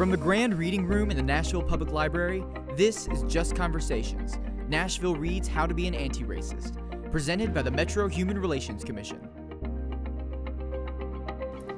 From 0.00 0.10
the 0.10 0.16
Grand 0.16 0.54
Reading 0.54 0.86
Room 0.86 1.10
in 1.10 1.16
the 1.18 1.22
Nashville 1.22 1.62
Public 1.62 1.92
Library, 1.92 2.42
this 2.74 3.06
is 3.08 3.22
Just 3.24 3.54
Conversations 3.54 4.38
Nashville 4.66 5.14
Reads 5.14 5.46
How 5.46 5.66
to 5.66 5.74
Be 5.74 5.88
an 5.88 5.94
Anti 5.94 6.22
Racist, 6.22 6.78
presented 7.12 7.52
by 7.52 7.60
the 7.60 7.70
Metro 7.70 8.08
Human 8.08 8.38
Relations 8.38 8.82
Commission. 8.82 9.20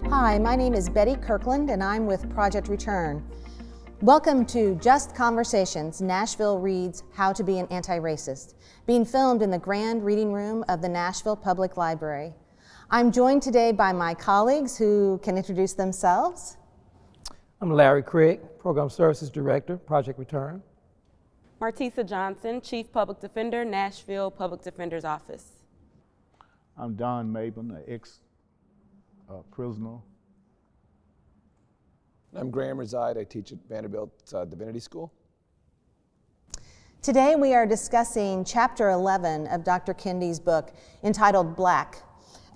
Hi, 0.08 0.38
my 0.38 0.54
name 0.54 0.72
is 0.72 0.88
Bettie 0.88 1.16
Kirkland, 1.16 1.68
and 1.68 1.82
I'm 1.82 2.06
with 2.06 2.30
Project 2.30 2.68
Return. 2.68 3.28
Welcome 4.02 4.46
to 4.46 4.76
Just 4.76 5.16
Conversations 5.16 6.00
Nashville 6.00 6.60
Reads 6.60 7.02
How 7.12 7.32
to 7.32 7.42
Be 7.42 7.58
an 7.58 7.66
Anti 7.72 7.98
Racist, 7.98 8.54
being 8.86 9.04
filmed 9.04 9.42
in 9.42 9.50
the 9.50 9.58
Grand 9.58 10.04
Reading 10.04 10.32
Room 10.32 10.64
of 10.68 10.80
the 10.80 10.88
Nashville 10.88 11.34
Public 11.34 11.76
Library. 11.76 12.34
I'm 12.88 13.10
joined 13.10 13.42
today 13.42 13.72
by 13.72 13.92
my 13.92 14.14
colleagues 14.14 14.78
who 14.78 15.18
can 15.24 15.36
introduce 15.36 15.72
themselves. 15.72 16.56
I'm 17.62 17.70
Larry 17.70 18.02
Craig, 18.02 18.40
Program 18.58 18.90
Services 18.90 19.30
Director, 19.30 19.76
Project 19.76 20.18
Return. 20.18 20.64
Martesha 21.60 22.04
Johnson, 22.04 22.60
Chief 22.60 22.90
Public 22.90 23.20
Defender, 23.20 23.64
Nashville 23.64 24.32
Public 24.32 24.62
Defender's 24.62 25.04
Office. 25.04 25.52
I'm 26.76 26.96
Don 26.96 27.32
Mabon, 27.32 27.70
an 27.70 27.84
ex 27.86 28.18
uh, 29.30 29.42
prisoner. 29.52 29.98
I'm 32.34 32.50
Graham 32.50 32.78
Reside. 32.78 33.16
I 33.16 33.22
teach 33.22 33.52
at 33.52 33.58
Vanderbilt 33.68 34.10
uh, 34.34 34.44
Divinity 34.44 34.80
School. 34.80 35.12
Today 37.00 37.36
we 37.36 37.54
are 37.54 37.64
discussing 37.64 38.44
Chapter 38.44 38.90
11 38.90 39.46
of 39.46 39.62
Dr. 39.62 39.94
Kendi's 39.94 40.40
book 40.40 40.72
entitled 41.04 41.54
Black. 41.54 42.02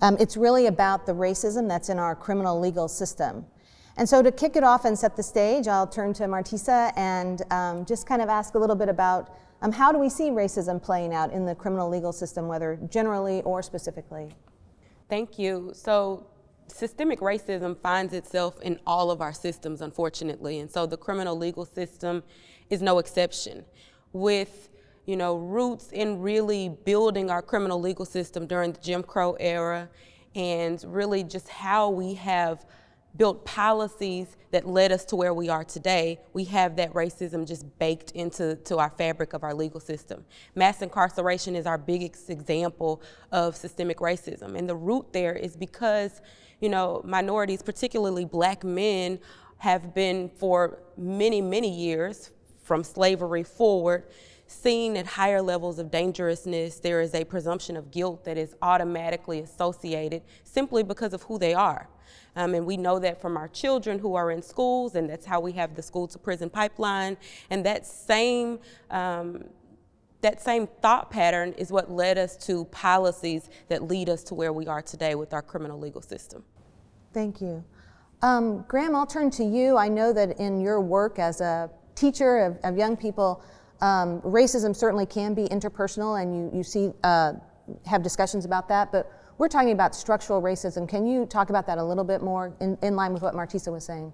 Um, 0.01 0.17
it's 0.19 0.35
really 0.35 0.65
about 0.65 1.05
the 1.05 1.13
racism 1.13 1.65
that's 1.65 1.87
in 1.87 1.97
our 1.97 2.13
criminal 2.13 2.59
legal 2.59 2.89
system. 2.89 3.45
And 3.97 4.07
so 4.07 4.21
to 4.21 4.31
kick 4.31 4.55
it 4.55 4.63
off 4.63 4.85
and 4.85 4.97
set 4.97 5.15
the 5.15 5.23
stage, 5.23 5.67
I'll 5.67 5.87
turn 5.87 6.13
to 6.13 6.23
Martesha 6.23 6.93
and 6.95 7.41
um, 7.51 7.83
just 7.85 8.07
kind 8.07 8.21
of 8.21 8.29
ask 8.29 8.53
a 8.53 8.59
little 8.59 8.75
bit 8.75 8.89
about 8.89 9.35
um, 9.63 9.71
how 9.71 9.91
do 9.91 9.97
we 9.97 10.07
see 10.07 10.29
racism 10.29 10.81
playing 10.81 11.15
out 11.15 11.33
in 11.33 11.45
the 11.45 11.55
criminal 11.55 11.89
legal 11.89 12.13
system, 12.13 12.47
whether 12.47 12.79
generally 12.91 13.41
or 13.41 13.63
specifically? 13.63 14.29
Thank 15.09 15.39
you. 15.39 15.71
So 15.73 16.27
systemic 16.67 17.21
racism 17.21 17.75
finds 17.75 18.13
itself 18.13 18.61
in 18.61 18.79
all 18.85 19.09
of 19.09 19.19
our 19.19 19.33
systems, 19.33 19.81
unfortunately, 19.81 20.59
and 20.59 20.71
so 20.71 20.85
the 20.85 20.97
criminal 20.97 21.35
legal 21.35 21.65
system 21.65 22.23
is 22.69 22.83
no 22.83 22.99
exception. 22.99 23.65
With 24.13 24.69
you 25.07 25.15
know, 25.15 25.37
roots 25.37 25.89
in 25.93 26.21
really 26.21 26.69
building 26.69 27.31
our 27.31 27.41
criminal 27.41 27.79
legal 27.79 28.05
system 28.05 28.45
during 28.45 28.73
the 28.73 28.81
Jim 28.81 29.01
Crow 29.01 29.33
era 29.39 29.89
and 30.35 30.83
really 30.85 31.23
just 31.23 31.47
how 31.47 31.89
we 31.89 32.13
have 32.15 32.65
built 33.17 33.45
policies 33.45 34.37
that 34.51 34.67
led 34.67 34.91
us 34.91 35.03
to 35.05 35.15
where 35.15 35.33
we 35.33 35.49
are 35.49 35.63
today, 35.63 36.19
we 36.33 36.45
have 36.45 36.75
that 36.77 36.93
racism 36.93 37.45
just 37.45 37.65
baked 37.79 38.11
into 38.11 38.55
to 38.55 38.77
our 38.77 38.89
fabric 38.89 39.33
of 39.33 39.43
our 39.43 39.53
legal 39.53 39.79
system. 39.79 40.23
Mass 40.55 40.81
incarceration 40.81 41.55
is 41.55 41.65
our 41.65 41.77
biggest 41.77 42.29
example 42.29 43.01
of 43.31 43.55
systemic 43.55 43.97
racism. 43.97 44.57
And 44.57 44.69
the 44.69 44.75
root 44.75 45.11
there 45.11 45.33
is 45.33 45.57
because, 45.57 46.21
you 46.61 46.69
know, 46.69 47.01
minorities, 47.03 47.61
particularly 47.61 48.25
black 48.25 48.63
men, 48.63 49.19
have 49.57 49.93
been 49.93 50.29
for 50.37 50.79
many, 50.95 51.41
many 51.41 51.69
years, 51.69 52.31
from 52.63 52.83
slavery 52.83 53.43
forward, 53.43 54.03
seen 54.47 54.97
at 54.97 55.05
higher 55.05 55.41
levels 55.41 55.79
of 55.79 55.91
dangerousness. 55.91 56.79
There 56.79 57.01
is 57.01 57.13
a 57.13 57.23
presumption 57.23 57.77
of 57.77 57.91
guilt 57.91 58.23
that 58.25 58.37
is 58.37 58.55
automatically 58.61 59.39
associated 59.39 60.23
simply 60.43 60.83
because 60.83 61.13
of 61.13 61.23
who 61.23 61.37
they 61.37 61.53
are. 61.53 61.89
Um, 62.35 62.53
and 62.53 62.65
we 62.65 62.77
know 62.77 62.99
that 62.99 63.19
from 63.19 63.35
our 63.35 63.47
children 63.47 63.99
who 63.99 64.15
are 64.15 64.31
in 64.31 64.41
schools, 64.41 64.95
and 64.95 65.09
that's 65.09 65.25
how 65.25 65.39
we 65.39 65.51
have 65.53 65.75
the 65.75 65.81
school 65.81 66.07
to 66.07 66.19
prison 66.19 66.49
pipeline. 66.49 67.17
And 67.49 67.65
that 67.65 67.85
same 67.85 68.59
um, 68.89 69.43
that 70.21 70.41
same 70.41 70.67
thought 70.81 71.11
pattern 71.11 71.53
is 71.53 71.71
what 71.71 71.91
led 71.91 72.17
us 72.17 72.35
to 72.37 72.65
policies 72.65 73.49
that 73.69 73.83
lead 73.83 74.09
us 74.09 74.23
to 74.23 74.35
where 74.35 74.51
we 74.51 74.65
are 74.65 74.81
today 74.81 75.13
with 75.15 75.31
our 75.31 75.43
criminal 75.43 75.79
legal 75.79 76.01
system. 76.01 76.43
Thank 77.13 77.39
you. 77.39 77.63
Um, 78.23 78.65
Graham, 78.67 78.95
I'll 78.95 79.05
turn 79.05 79.29
to 79.31 79.43
you. 79.43 79.77
I 79.77 79.87
know 79.87 80.11
that 80.13 80.39
in 80.39 80.59
your 80.59 80.81
work 80.81 81.19
as 81.19 81.39
a 81.39 81.69
teacher 81.93 82.39
of, 82.39 82.57
of 82.63 82.77
young 82.77 82.97
people, 82.97 83.43
um, 83.81 84.21
racism 84.21 84.75
certainly 84.75 85.05
can 85.05 85.33
be 85.33 85.47
interpersonal, 85.49 86.21
and 86.21 86.35
you, 86.35 86.57
you 86.57 86.63
see 86.63 86.91
uh, 87.03 87.33
have 87.85 88.03
discussions 88.03 88.45
about 88.45 88.67
that. 88.69 88.91
But 88.91 89.11
we're 89.37 89.47
talking 89.47 89.71
about 89.71 89.93
structural 89.93 90.41
racism. 90.41 90.87
Can 90.87 91.05
you 91.05 91.25
talk 91.25 91.49
about 91.49 91.67
that 91.67 91.77
a 91.77 91.83
little 91.83 92.03
bit 92.03 92.21
more 92.21 92.53
in, 92.59 92.77
in 92.81 92.95
line 92.95 93.13
with 93.13 93.21
what 93.21 93.35
Martesha 93.35 93.71
was 93.71 93.85
saying? 93.85 94.11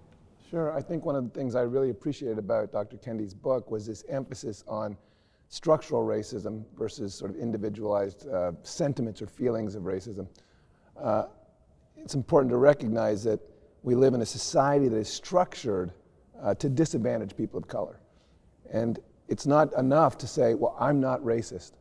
Sure. 0.49 0.75
I 0.75 0.81
think 0.81 1.05
one 1.05 1.15
of 1.15 1.23
the 1.23 1.29
things 1.29 1.55
I 1.55 1.61
really 1.61 1.89
appreciated 1.89 2.37
about 2.37 2.71
Dr. 2.71 2.97
Kendi's 2.97 3.33
book 3.33 3.71
was 3.71 3.87
this 3.87 4.03
emphasis 4.09 4.63
on 4.67 4.97
structural 5.49 6.05
racism 6.05 6.63
versus 6.77 7.15
sort 7.15 7.31
of 7.31 7.37
individualized 7.37 8.27
uh, 8.27 8.51
sentiments 8.63 9.21
or 9.21 9.27
feelings 9.27 9.75
of 9.75 9.83
racism. 9.83 10.27
Uh, 11.01 11.25
it's 11.97 12.15
important 12.15 12.51
to 12.51 12.57
recognize 12.57 13.23
that 13.23 13.39
we 13.81 13.95
live 13.95 14.13
in 14.13 14.21
a 14.21 14.25
society 14.25 14.87
that 14.87 14.97
is 14.97 15.09
structured 15.09 15.91
uh, 16.41 16.53
to 16.55 16.69
disadvantage 16.69 17.35
people 17.35 17.57
of 17.57 17.67
color. 17.67 17.99
And 18.71 18.99
it's 19.27 19.45
not 19.45 19.73
enough 19.77 20.17
to 20.19 20.27
say, 20.27 20.53
well, 20.53 20.75
I'm 20.79 20.99
not 20.99 21.21
racist. 21.21 21.71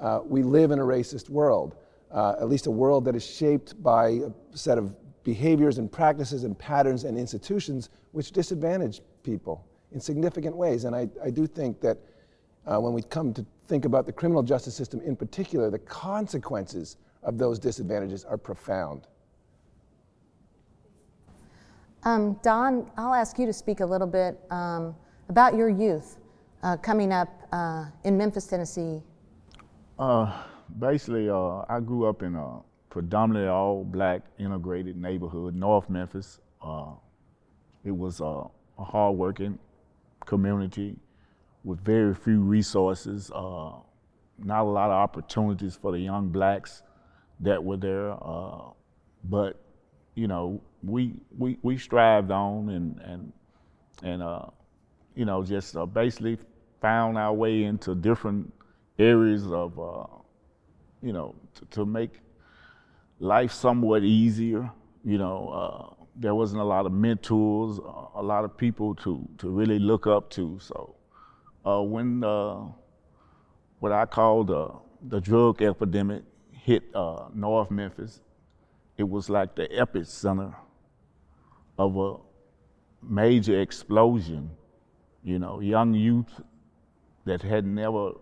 Uh, 0.00 0.20
we 0.24 0.42
live 0.42 0.70
in 0.70 0.78
a 0.78 0.84
racist 0.84 1.28
world 1.28 1.76
uh, 2.12 2.34
at 2.40 2.48
least 2.48 2.66
a 2.66 2.70
world 2.70 3.04
that 3.06 3.16
is 3.16 3.24
shaped 3.26 3.80
by 3.82 4.08
a 4.08 4.56
set 4.56 4.78
of 4.78 4.94
behaviors 5.24 5.78
and 5.78 5.90
practices 5.90 6.44
and 6.44 6.58
patterns 6.58 7.04
and 7.04 7.18
institutions 7.18 7.88
which 8.12 8.32
disadvantage 8.32 9.00
people 9.22 9.66
in 9.92 10.00
significant 10.00 10.54
ways. 10.54 10.84
And 10.84 10.94
I, 10.94 11.08
I 11.24 11.30
do 11.30 11.46
think 11.46 11.80
that 11.80 11.98
uh, 12.66 12.78
when 12.78 12.92
we 12.92 13.02
come 13.02 13.32
to 13.34 13.44
think 13.66 13.84
about 13.84 14.06
the 14.06 14.12
criminal 14.12 14.42
justice 14.42 14.74
system 14.74 15.00
in 15.00 15.16
particular, 15.16 15.70
the 15.70 15.78
consequences 15.78 16.96
of 17.22 17.38
those 17.38 17.58
disadvantages 17.58 18.24
are 18.24 18.36
profound. 18.36 19.06
Um, 22.04 22.38
Don, 22.42 22.90
I'll 22.96 23.14
ask 23.14 23.38
you 23.38 23.46
to 23.46 23.52
speak 23.52 23.80
a 23.80 23.86
little 23.86 24.08
bit 24.08 24.38
um, 24.50 24.94
about 25.28 25.54
your 25.54 25.68
youth 25.68 26.18
uh, 26.62 26.76
coming 26.76 27.12
up 27.12 27.28
uh, 27.52 27.86
in 28.04 28.16
Memphis, 28.16 28.46
Tennessee. 28.46 29.02
Uh, 29.98 30.32
basically, 30.78 31.28
uh, 31.28 31.62
I 31.68 31.80
grew 31.80 32.06
up 32.06 32.22
in 32.22 32.34
a 32.34 32.60
predominantly 32.90 33.48
all 33.48 33.84
black 33.84 34.22
integrated 34.38 34.96
neighborhood, 34.96 35.54
North 35.54 35.88
Memphis. 35.88 36.40
Uh, 36.62 36.92
it 37.84 37.90
was 37.90 38.20
uh, 38.20 38.44
a 38.78 38.84
hardworking 38.84 39.58
community 40.24 40.96
with 41.64 41.80
very 41.80 42.14
few 42.14 42.40
resources, 42.40 43.30
uh, 43.34 43.72
not 44.38 44.62
a 44.62 44.64
lot 44.64 44.86
of 44.90 44.92
opportunities 44.92 45.76
for 45.76 45.92
the 45.92 45.98
young 45.98 46.28
blacks 46.28 46.82
that 47.40 47.62
were 47.62 47.76
there. 47.76 48.16
But, 49.24 49.60
you 50.14 50.26
know, 50.26 50.60
we, 50.82 51.14
we, 51.38 51.58
we 51.62 51.78
strived 51.78 52.32
on 52.32 52.68
and, 52.70 53.00
and, 53.00 53.32
and 54.02 54.50
you 55.14 55.24
know, 55.24 55.44
just 55.44 55.76
basically 55.92 56.38
found 56.82 57.16
our 57.16 57.32
way 57.32 57.64
into 57.64 57.94
different 57.94 58.52
areas 58.98 59.50
of 59.50 59.78
you 61.02 61.12
know, 61.12 61.34
to, 61.54 61.64
to 61.66 61.84
make 61.84 62.20
life 63.18 63.52
somewhat 63.52 64.04
easier. 64.04 64.70
You 65.04 65.18
know, 65.18 65.48
uh, 65.48 66.04
there 66.16 66.34
wasn't 66.34 66.62
a 66.62 66.64
lot 66.64 66.86
of 66.86 66.92
mentors, 66.92 67.78
uh, 67.78 68.20
a 68.20 68.22
lot 68.22 68.44
of 68.44 68.56
people 68.56 68.94
to, 68.96 69.28
to 69.38 69.50
really 69.50 69.78
look 69.78 70.06
up 70.06 70.30
to. 70.30 70.58
So 70.60 70.94
uh, 71.66 71.82
when 71.82 72.22
uh, 72.22 72.60
what 73.80 73.92
I 73.92 74.06
call 74.06 74.44
the, 74.44 74.70
the 75.08 75.20
drug 75.20 75.60
epidemic 75.60 76.22
hit 76.52 76.84
uh, 76.94 77.28
North 77.34 77.70
Memphis, 77.70 78.20
it 78.96 79.08
was 79.08 79.28
like 79.28 79.56
the 79.56 79.66
epicenter 79.68 80.54
of 81.78 81.96
a 81.96 82.16
major 83.02 83.60
explosion. 83.60 84.50
You 85.24 85.38
know, 85.38 85.60
young 85.60 85.94
youth 85.94 86.40
that 87.24 87.42
had 87.42 87.64
never 87.64 88.12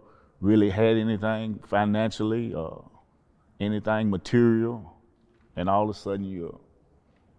really 0.40 0.70
had 0.70 0.96
anything 0.96 1.60
financially 1.66 2.54
or 2.54 2.90
anything 3.60 4.10
material, 4.10 4.96
and 5.56 5.68
all 5.68 5.84
of 5.84 5.90
a 5.90 5.94
sudden 5.94 6.24
you're 6.24 6.58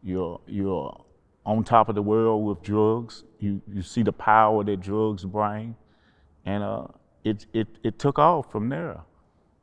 you're 0.04 0.40
you're 0.48 1.04
on 1.46 1.64
top 1.64 1.90
of 1.90 1.96
the 1.96 2.02
world 2.02 2.46
with 2.46 2.62
drugs. 2.62 3.24
You 3.40 3.62
you 3.68 3.82
see 3.82 4.04
the 4.04 4.14
power 4.14 4.64
that 4.64 4.82
drugs 4.82 5.24
bring, 5.26 5.76
and 6.46 6.64
uh, 6.64 6.88
it 7.24 7.46
it 7.54 7.68
it 7.84 8.00
took 8.00 8.20
off 8.20 8.52
from 8.52 8.70
there. 8.70 9.02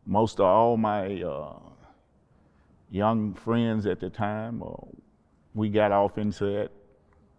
Most 0.06 0.40
of 0.40 0.46
all 0.46 0.76
my 0.76 1.22
uh, 1.22 1.58
young 2.90 3.34
friends 3.34 3.86
at 3.86 4.00
the 4.00 4.10
time, 4.10 4.62
uh, 4.62 4.68
we 5.54 5.68
got 5.68 5.92
off 5.92 6.18
into 6.18 6.44
that 6.44 6.70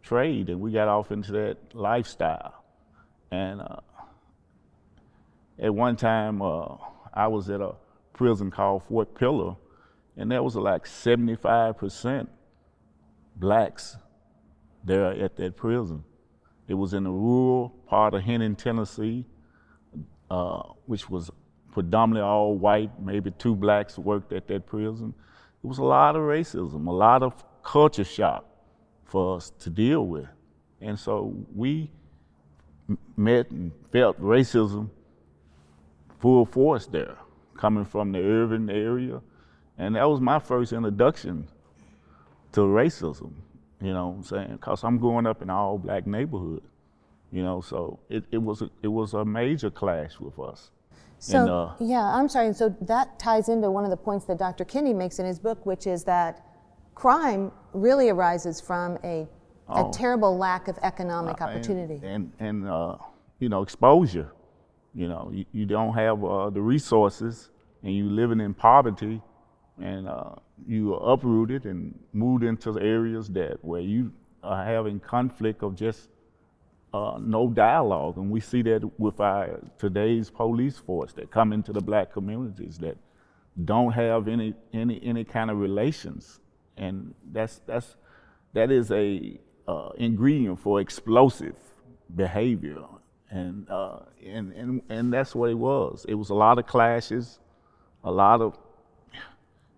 trade 0.03 0.49
and 0.49 0.61
we 0.61 0.71
got 0.71 0.87
off 0.87 1.11
into 1.11 1.31
that 1.31 1.57
lifestyle, 1.73 2.63
and 3.31 3.61
uh, 3.61 3.77
at 5.61 5.73
one 5.73 5.95
time, 5.95 6.41
uh, 6.41 6.75
I 7.13 7.27
was 7.27 7.49
at 7.49 7.61
a 7.61 7.75
prison 8.13 8.51
called 8.51 8.83
Fort 8.83 9.13
Pillow, 9.15 9.57
and 10.15 10.31
there 10.31 10.41
was 10.41 10.55
like 10.55 10.85
75% 10.85 12.27
blacks 13.35 13.97
there 14.83 15.11
at 15.11 15.35
that 15.37 15.57
prison. 15.57 16.03
It 16.67 16.73
was 16.75 16.93
in 16.93 17.03
the 17.03 17.11
rural 17.11 17.69
part 17.87 18.13
of 18.13 18.21
Henning, 18.21 18.55
Tennessee, 18.55 19.25
uh, 20.29 20.61
which 20.85 21.09
was 21.09 21.31
predominantly 21.71 22.27
all 22.27 22.57
white. 22.57 22.91
Maybe 23.01 23.31
two 23.31 23.55
blacks 23.55 23.97
worked 23.97 24.31
at 24.33 24.47
that 24.47 24.65
prison. 24.67 25.13
It 25.63 25.67
was 25.67 25.79
a 25.79 25.83
lot 25.83 26.15
of 26.15 26.21
racism, 26.21 26.87
a 26.87 26.91
lot 26.91 27.23
of 27.23 27.43
culture 27.63 28.03
shock 28.03 28.45
for 29.05 29.37
us 29.37 29.51
to 29.59 29.69
deal 29.69 30.05
with. 30.05 30.27
And 30.79 30.97
so 30.97 31.35
we 31.53 31.91
met 33.17 33.49
and 33.51 33.71
felt 33.91 34.21
racism 34.21 34.89
full 36.19 36.45
force 36.45 36.85
there, 36.87 37.17
coming 37.57 37.85
from 37.85 38.11
the 38.11 38.19
urban 38.19 38.69
area. 38.69 39.21
And 39.77 39.95
that 39.95 40.07
was 40.09 40.19
my 40.21 40.39
first 40.39 40.73
introduction 40.73 41.47
to 42.51 42.61
racism, 42.61 43.31
you 43.81 43.93
know 43.93 44.07
what 44.09 44.15
I'm 44.17 44.23
saying? 44.23 44.51
Because 44.53 44.83
I'm 44.83 44.97
growing 44.97 45.25
up 45.25 45.41
in 45.41 45.49
an 45.49 45.55
all 45.55 45.77
black 45.77 46.05
neighborhood, 46.07 46.61
you 47.31 47.43
know, 47.43 47.61
so 47.61 47.99
it, 48.09 48.23
it, 48.31 48.39
was, 48.39 48.61
a, 48.61 48.69
it 48.81 48.87
was 48.87 49.13
a 49.13 49.23
major 49.23 49.69
clash 49.69 50.19
with 50.19 50.37
us. 50.39 50.71
So, 51.19 51.39
And, 51.41 51.49
uh, 51.49 51.69
yeah, 51.79 52.03
I'm 52.03 52.27
sorry. 52.29 52.47
And 52.47 52.55
So 52.55 52.75
that 52.81 53.19
ties 53.19 53.49
into 53.49 53.69
one 53.69 53.83
of 53.83 53.89
the 53.89 53.97
points 53.97 54.25
that 54.25 54.37
Dr. 54.39 54.65
Kendi 54.65 54.95
makes 54.95 55.19
in 55.19 55.25
his 55.25 55.37
book, 55.39 55.65
which 55.65 55.85
is 55.85 56.03
that 56.05 56.45
crime 56.95 57.51
really 57.73 58.09
arises 58.09 58.59
from 58.59 58.97
a, 59.03 59.27
a 59.67 59.85
Oh. 59.85 59.91
terrible 59.91 60.35
lack 60.37 60.67
of 60.67 60.77
economic 60.81 61.39
Uh, 61.41 61.45
and- 61.45 61.53
opportunity. 61.55 62.01
And, 62.03 62.31
and, 62.39 62.67
uh, 62.67 62.95
you 63.39 63.47
know, 63.49 63.61
exposure. 63.61 64.31
You 64.93 65.07
know, 65.07 65.31
you, 65.33 65.45
you 65.51 65.65
don't 65.65 65.93
have 65.93 66.23
uh, 66.23 66.49
the 66.49 66.61
resources 66.61 67.49
and 67.83 67.95
you're 67.95 68.07
living 68.07 68.39
in 68.39 68.53
poverty 68.53 69.21
and 69.81 70.07
uh, 70.07 70.35
you 70.67 70.95
are 70.95 71.13
uprooted 71.13 71.65
and 71.65 71.97
moved 72.13 72.43
into 72.43 72.79
areas 72.79 73.29
that 73.29 73.63
where 73.63 73.81
you 73.81 74.11
are 74.43 74.65
having 74.65 74.99
conflict 74.99 75.63
of 75.63 75.75
just 75.75 76.09
uh, 76.93 77.17
no 77.21 77.49
dialogue. 77.49 78.17
And 78.17 78.29
we 78.31 78.39
see 78.39 78.61
that 78.63 78.99
with 78.99 79.19
our 79.19 79.59
today's 79.77 80.29
police 80.29 80.77
force 80.77 81.13
that 81.13 81.31
come 81.31 81.53
into 81.53 81.71
the 81.71 81.81
black 81.81 82.11
communities 82.11 82.77
that 82.79 82.97
don't 83.65 83.91
have 83.91 84.27
any 84.27 84.53
any 84.73 85.01
any 85.03 85.23
kind 85.23 85.51
of 85.51 85.57
relations, 85.57 86.39
and 86.77 87.13
that's 87.31 87.61
that's 87.65 87.95
that 88.53 88.71
is 88.71 88.89
a 88.91 89.37
uh, 89.67 89.89
ingredient 89.97 90.59
for 90.59 90.79
explosive 90.79 91.55
behavior, 92.15 92.83
and 93.31 93.69
uh, 93.69 93.99
and 94.25 94.51
and 94.53 94.81
and 94.89 95.13
that's 95.13 95.35
what 95.35 95.49
it 95.49 95.57
was. 95.57 96.05
It 96.07 96.15
was 96.15 96.29
a 96.29 96.33
lot 96.33 96.57
of 96.57 96.65
clashes, 96.65 97.39
a 98.03 98.11
lot 98.11 98.41
of 98.41 98.57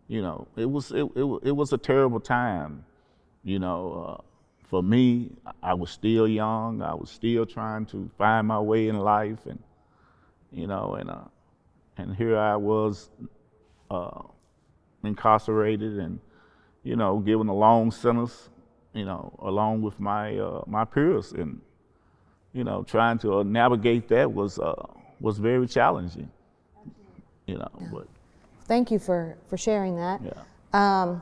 you 0.08 0.22
know, 0.22 0.48
it 0.56 0.70
was 0.70 0.92
it 0.92 1.06
it, 1.16 1.40
it 1.44 1.52
was 1.52 1.74
a 1.74 1.78
terrible 1.78 2.20
time, 2.20 2.86
you 3.44 3.60
know. 3.60 4.20
Uh, 4.20 4.22
for 4.68 4.82
me, 4.82 5.32
I 5.62 5.74
was 5.74 5.90
still 5.90 6.28
young. 6.28 6.82
I 6.82 6.94
was 6.94 7.10
still 7.10 7.46
trying 7.46 7.86
to 7.88 8.10
find 8.18 8.48
my 8.48 8.60
way 8.60 8.88
in 8.88 8.98
life, 8.98 9.46
and 9.46 9.60
you 10.52 10.68
know, 10.68 10.96
and 10.96 11.10
uh, 11.10 11.26
and 11.98 12.16
here 12.16 12.38
I 12.38 12.56
was, 12.56 13.10
uh, 13.90 14.22
incarcerated, 15.04 15.98
and 16.00 16.20
you 16.84 16.96
know, 16.96 17.20
given 17.20 17.48
a 17.48 17.56
long 17.56 17.92
sentence, 17.92 18.50
you 18.94 19.06
know, 19.06 19.34
along 19.40 19.82
with 19.82 20.00
my 20.00 20.38
uh, 20.38 20.64
my 20.68 20.86
peers, 20.86 21.34
and 21.34 21.62
you 22.54 22.64
know, 22.64 22.84
trying 22.84 23.18
to 23.20 23.44
navigate 23.44 24.08
that 24.10 24.32
was 24.32 24.60
uh, 24.60 24.74
was 25.20 25.38
very 25.38 25.68
challenging, 25.68 26.30
you 27.46 27.58
know. 27.58 27.70
But 27.94 28.08
Thank 28.72 28.90
you 28.90 29.00
for, 29.00 29.38
for 29.50 29.58
sharing 29.58 29.98
that. 29.98 30.22
yeah. 30.24 30.32
Um, 30.72 31.22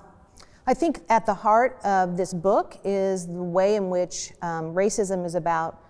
I 0.68 0.76
think 0.76 1.00
at 1.10 1.26
the 1.26 1.34
heart 1.34 1.80
of 1.84 2.16
this 2.16 2.32
book 2.32 2.78
is 2.84 3.26
the 3.26 3.34
way 3.34 3.76
in 3.76 3.90
which 3.90 4.32
um, 4.44 4.76
racism 4.76 5.26
is 5.26 5.34
about 5.34 5.82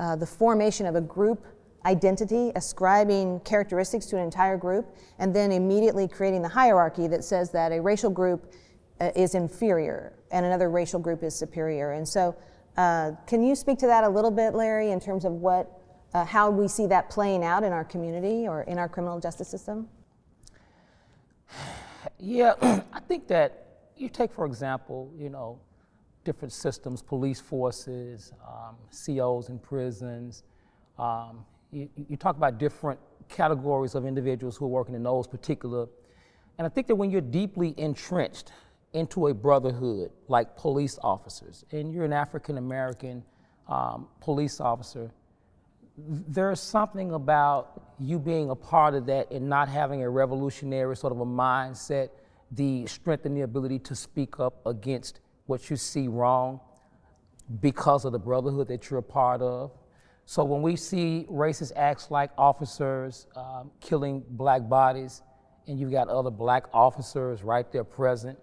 uh, 0.00 0.16
the 0.16 0.26
formation 0.26 0.86
of 0.86 0.96
a 0.96 1.00
group 1.00 1.46
identity, 1.86 2.50
ascribing 2.56 3.38
characteristics 3.44 4.06
to 4.06 4.16
an 4.16 4.24
entire 4.24 4.56
group, 4.56 4.92
and 5.20 5.34
then 5.34 5.52
immediately 5.52 6.08
creating 6.08 6.42
the 6.42 6.48
hierarchy 6.48 7.06
that 7.06 7.22
says 7.22 7.52
that 7.52 7.70
a 7.70 7.80
racial 7.80 8.10
group 8.10 8.52
uh, 9.00 9.12
is 9.14 9.36
inferior 9.36 10.12
and 10.32 10.44
another 10.44 10.68
racial 10.68 10.98
group 10.98 11.22
is 11.22 11.32
superior. 11.32 11.92
And 11.92 12.08
so, 12.08 12.34
uh, 12.78 13.10
can 13.26 13.42
you 13.42 13.56
speak 13.56 13.76
to 13.76 13.88
that 13.88 14.04
a 14.04 14.08
little 14.08 14.30
bit, 14.30 14.54
Larry, 14.54 14.92
in 14.92 15.00
terms 15.00 15.24
of 15.24 15.32
what, 15.32 15.80
uh, 16.14 16.24
how 16.24 16.48
we 16.48 16.68
see 16.68 16.86
that 16.86 17.10
playing 17.10 17.42
out 17.42 17.64
in 17.64 17.72
our 17.72 17.82
community 17.82 18.46
or 18.46 18.62
in 18.62 18.78
our 18.78 18.88
criminal 18.88 19.18
justice 19.18 19.48
system? 19.48 19.88
Yeah, 22.20 22.54
I 22.92 23.00
think 23.00 23.26
that 23.26 23.66
you 23.96 24.08
take, 24.08 24.32
for 24.32 24.46
example, 24.46 25.12
you 25.18 25.28
know, 25.28 25.58
different 26.22 26.52
systems, 26.52 27.02
police 27.02 27.40
forces, 27.40 28.32
um, 28.46 28.76
COs 28.92 29.48
in 29.48 29.58
prisons. 29.58 30.44
Um, 31.00 31.44
you, 31.72 31.88
you 31.96 32.16
talk 32.16 32.36
about 32.36 32.58
different 32.58 33.00
categories 33.28 33.96
of 33.96 34.06
individuals 34.06 34.56
who 34.56 34.66
are 34.66 34.68
working 34.68 34.94
in 34.94 35.02
those 35.02 35.26
particular. 35.26 35.88
And 36.58 36.66
I 36.66 36.70
think 36.70 36.86
that 36.86 36.94
when 36.94 37.10
you're 37.10 37.20
deeply 37.20 37.74
entrenched 37.76 38.52
into 38.92 39.28
a 39.28 39.34
brotherhood 39.34 40.10
like 40.28 40.56
police 40.56 40.98
officers, 41.02 41.64
and 41.72 41.92
you're 41.92 42.04
an 42.04 42.12
African 42.12 42.58
American 42.58 43.22
um, 43.68 44.08
police 44.20 44.60
officer, 44.60 45.10
there's 45.96 46.60
something 46.60 47.12
about 47.12 47.94
you 47.98 48.18
being 48.18 48.50
a 48.50 48.54
part 48.54 48.94
of 48.94 49.06
that 49.06 49.30
and 49.30 49.48
not 49.48 49.68
having 49.68 50.02
a 50.02 50.08
revolutionary 50.08 50.96
sort 50.96 51.12
of 51.12 51.20
a 51.20 51.26
mindset, 51.26 52.10
the 52.52 52.86
strength 52.86 53.26
and 53.26 53.36
the 53.36 53.42
ability 53.42 53.78
to 53.80 53.94
speak 53.94 54.38
up 54.40 54.64
against 54.66 55.20
what 55.46 55.68
you 55.68 55.76
see 55.76 56.08
wrong 56.08 56.60
because 57.60 58.04
of 58.04 58.12
the 58.12 58.18
brotherhood 58.18 58.68
that 58.68 58.88
you're 58.88 59.00
a 59.00 59.02
part 59.02 59.42
of. 59.42 59.72
So 60.24 60.44
when 60.44 60.62
we 60.62 60.76
see 60.76 61.26
racist 61.30 61.72
acts 61.74 62.10
like 62.10 62.30
officers 62.36 63.26
um, 63.34 63.70
killing 63.80 64.22
black 64.28 64.68
bodies, 64.68 65.22
and 65.66 65.78
you've 65.78 65.90
got 65.90 66.08
other 66.08 66.30
black 66.30 66.64
officers 66.72 67.42
right 67.42 67.70
there 67.72 67.84
present, 67.84 68.38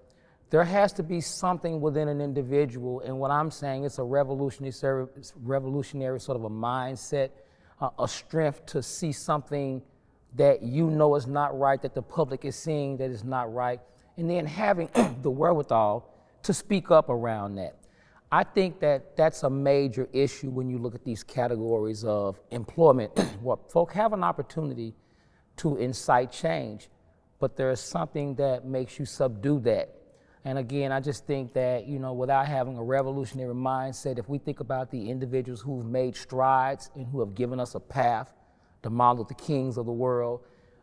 there 0.50 0.64
has 0.64 0.94
to 0.94 1.04
be 1.04 1.22
something 1.22 1.82
within 1.82 2.08
an 2.08 2.22
individual, 2.22 3.02
and 3.02 3.18
what 3.18 3.32
I'm 3.32 3.52
saying 3.52 3.84
it's 3.86 4.00
a 4.00 4.04
revolutionary, 4.04 5.08
revolutionary 5.42 6.20
sort 6.20 6.38
of 6.38 6.44
a 6.44 6.50
mindset, 6.50 7.32
uh, 7.82 7.90
a 8.00 8.08
strength 8.08 8.66
to 8.68 8.84
see 8.84 9.12
something 9.12 9.82
that 10.36 10.62
you 10.62 10.90
know 10.90 11.16
is 11.16 11.28
not 11.28 11.58
right, 11.58 11.82
that 11.82 11.96
the 11.96 12.02
public 12.02 12.46
is 12.46 12.56
seeing 12.56 12.98
that 12.98 13.10
is 13.10 13.24
not 13.24 13.54
right, 13.54 13.80
and 14.18 14.30
then 14.30 14.46
having 14.46 14.90
the 15.22 15.32
wherewithal 15.32 16.14
to 16.44 16.54
speak 16.54 16.92
up 16.92 17.10
around 17.10 17.56
that. 17.56 17.76
I 18.32 18.44
think 18.44 18.80
that 18.82 19.16
that's 19.16 19.44
a 19.44 19.50
major 19.50 20.10
issue 20.12 20.50
when 20.50 20.70
you 20.70 20.78
look 20.78 20.94
at 20.94 21.04
these 21.04 21.24
categories 21.24 22.04
of 22.04 22.40
employment, 22.52 23.18
where 23.42 23.58
folk 23.70 23.94
have 23.94 24.14
an 24.14 24.24
opportunity 24.24 24.94
to 25.58 25.78
incite 25.78 26.32
change, 26.32 26.90
but 27.40 27.56
there 27.56 27.72
is 27.72 27.80
something 27.80 28.36
that 28.36 28.66
makes 28.66 29.00
you 29.00 29.06
subdue 29.06 29.60
that. 29.62 29.90
And 30.46 30.60
again, 30.60 30.92
I 30.92 31.00
just 31.00 31.26
think 31.26 31.54
that, 31.54 31.88
you 31.88 31.98
know, 31.98 32.14
without 32.14 32.48
having 32.48 32.78
a 32.78 32.84
revolutionary 32.84 33.56
mindset, 33.56 34.20
if 34.20 34.30
we 34.30 34.38
think 34.38 34.60
about 34.60 34.92
the 34.92 35.10
individuals 35.10 35.60
who've 35.60 35.86
made 35.86 36.16
strides 36.16 36.92
and 36.96 37.08
who 37.08 37.20
have 37.20 37.34
given 37.34 37.60
us 37.60 37.74
a 37.74 37.80
path, 37.80 38.32
the 38.84 38.90
Martin 38.92 39.26
the 39.28 39.34
Kings 39.34 39.78
of 39.78 39.88
the 39.88 39.92
world, 39.92 40.42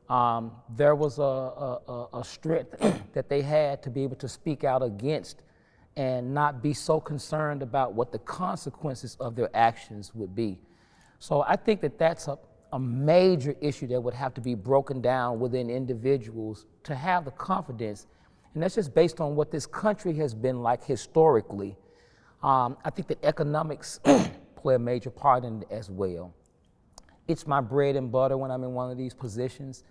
um, 0.08 0.50
there 0.76 0.96
was 0.96 1.18
a, 1.18 1.22
a, 1.22 1.80
a- 1.88 2.08
a 2.20 2.24
strength 2.24 2.74
that 3.14 3.28
they 3.28 3.40
had 3.40 3.82
to 3.84 3.90
be 3.90 4.02
able 4.02 4.16
to 4.16 4.28
speak 4.28 4.64
out 4.64 4.82
against 4.82 5.42
and 5.96 6.34
not 6.34 6.60
be 6.62 6.74
so 6.74 6.98
concerned 7.00 7.62
about 7.62 7.94
what 7.94 8.10
the 8.10 8.18
consequences 8.18 9.16
of 9.20 9.36
their 9.36 9.48
actions 9.54 10.12
would 10.14 10.34
be. 10.34 10.58
So 11.20 11.42
I 11.46 11.54
think 11.54 11.80
that 11.82 11.98
that's 11.98 12.26
a, 12.26 12.36
a 12.72 12.80
major 12.80 13.54
issue 13.60 13.86
that 13.88 14.00
would 14.02 14.14
have 14.14 14.34
to 14.34 14.40
be 14.40 14.56
broken 14.56 15.00
down 15.00 15.38
within 15.38 15.70
individuals 15.70 16.66
to 16.82 16.96
have 16.96 17.24
the 17.24 17.30
confidence. 17.30 18.06
And 18.54 18.62
that's 18.62 18.74
just 18.74 18.94
based 18.94 19.20
on 19.20 19.34
what 19.34 19.50
this 19.50 19.66
country 19.66 20.14
has 20.14 20.34
been 20.34 20.62
like 20.62 20.84
historically. 20.84 21.76
Um, 22.42 22.76
I 22.84 22.90
think 22.90 23.08
that 23.08 23.24
economics 23.24 24.00
play 24.56 24.74
a 24.74 24.78
major 24.78 25.10
part 25.10 25.44
in 25.44 25.62
it 25.62 25.68
as 25.70 25.90
well 25.90 26.34
it's 27.28 27.46
my 27.46 27.60
bread 27.60 27.96
and 27.96 28.10
butter 28.10 28.36
when 28.36 28.50
I'm 28.50 28.64
in 28.64 28.72
one 28.72 28.90
of 28.90 28.98
these 28.98 29.14
positions. 29.14 29.84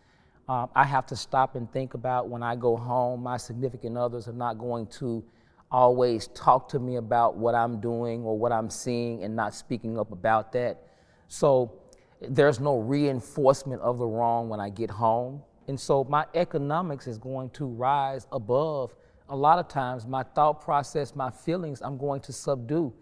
Um, 0.49 0.69
I 0.75 0.83
have 0.83 1.05
to 1.07 1.15
stop 1.15 1.55
and 1.55 1.71
think 1.71 1.93
about 1.93 2.27
when 2.27 2.43
I 2.43 2.55
go 2.55 2.75
home, 2.75 3.23
my 3.23 3.37
significant 3.37 3.97
others 3.97 4.27
are 4.27 4.33
not 4.33 4.57
going 4.57 4.87
to 4.87 5.23
always 5.71 6.27
talk 6.29 6.67
to 6.69 6.79
me 6.79 6.97
about 6.97 7.37
what 7.37 7.55
I'm 7.55 7.79
doing 7.79 8.23
or 8.23 8.37
what 8.37 8.51
I'm 8.51 8.69
seeing 8.69 9.23
and 9.23 9.35
not 9.35 9.55
speaking 9.55 9.97
up 9.97 10.11
about 10.11 10.51
that. 10.53 10.83
So 11.29 11.79
there's 12.21 12.59
no 12.59 12.79
reinforcement 12.79 13.81
of 13.81 13.97
the 13.97 14.05
wrong 14.05 14.49
when 14.49 14.59
I 14.59 14.69
get 14.69 14.89
home. 14.89 15.41
And 15.67 15.79
so 15.79 16.03
my 16.03 16.25
economics 16.33 17.07
is 17.07 17.17
going 17.17 17.49
to 17.51 17.65
rise 17.65 18.27
above. 18.31 18.93
A 19.29 19.35
lot 19.35 19.59
of 19.59 19.67
times, 19.67 20.05
my 20.05 20.23
thought 20.23 20.61
process, 20.61 21.15
my 21.15 21.29
feelings, 21.29 21.81
I'm 21.81 21.97
going 21.97 22.21
to 22.21 22.33
subdue 22.33 22.93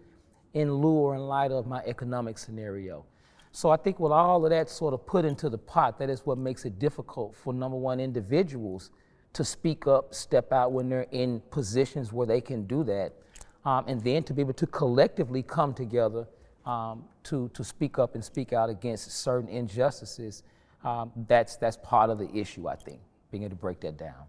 in 0.54 0.72
lieu 0.72 0.90
or 0.90 1.14
in 1.14 1.22
light 1.22 1.50
of 1.50 1.66
my 1.66 1.80
economic 1.80 2.38
scenario. 2.38 3.04
So 3.52 3.70
I 3.70 3.76
think 3.76 3.98
with 3.98 4.12
all 4.12 4.44
of 4.44 4.50
that 4.50 4.68
sort 4.68 4.94
of 4.94 5.04
put 5.06 5.24
into 5.24 5.48
the 5.48 5.58
pot, 5.58 5.98
that 5.98 6.08
is 6.08 6.24
what 6.24 6.38
makes 6.38 6.64
it 6.64 6.78
difficult 6.78 7.34
for 7.34 7.52
number 7.52 7.76
one 7.76 7.98
individuals 7.98 8.90
to 9.32 9.44
speak 9.44 9.86
up, 9.86 10.14
step 10.14 10.52
out 10.52 10.72
when 10.72 10.88
they're 10.88 11.06
in 11.10 11.40
positions 11.50 12.12
where 12.12 12.26
they 12.26 12.40
can 12.40 12.66
do 12.66 12.84
that, 12.84 13.12
um, 13.64 13.84
and 13.86 14.02
then 14.02 14.22
to 14.24 14.34
be 14.34 14.40
able 14.40 14.52
to 14.54 14.66
collectively 14.66 15.42
come 15.42 15.74
together 15.74 16.26
um, 16.66 17.04
to, 17.24 17.48
to 17.54 17.64
speak 17.64 17.98
up 17.98 18.14
and 18.14 18.24
speak 18.24 18.52
out 18.52 18.70
against 18.70 19.10
certain 19.10 19.48
injustices, 19.48 20.42
um, 20.84 21.12
that's, 21.28 21.56
that's 21.56 21.76
part 21.76 22.10
of 22.10 22.18
the 22.18 22.30
issue, 22.34 22.68
I 22.68 22.76
think, 22.76 23.00
being 23.30 23.44
able 23.44 23.56
to 23.56 23.60
break 23.60 23.80
that 23.80 23.98
down. 23.98 24.24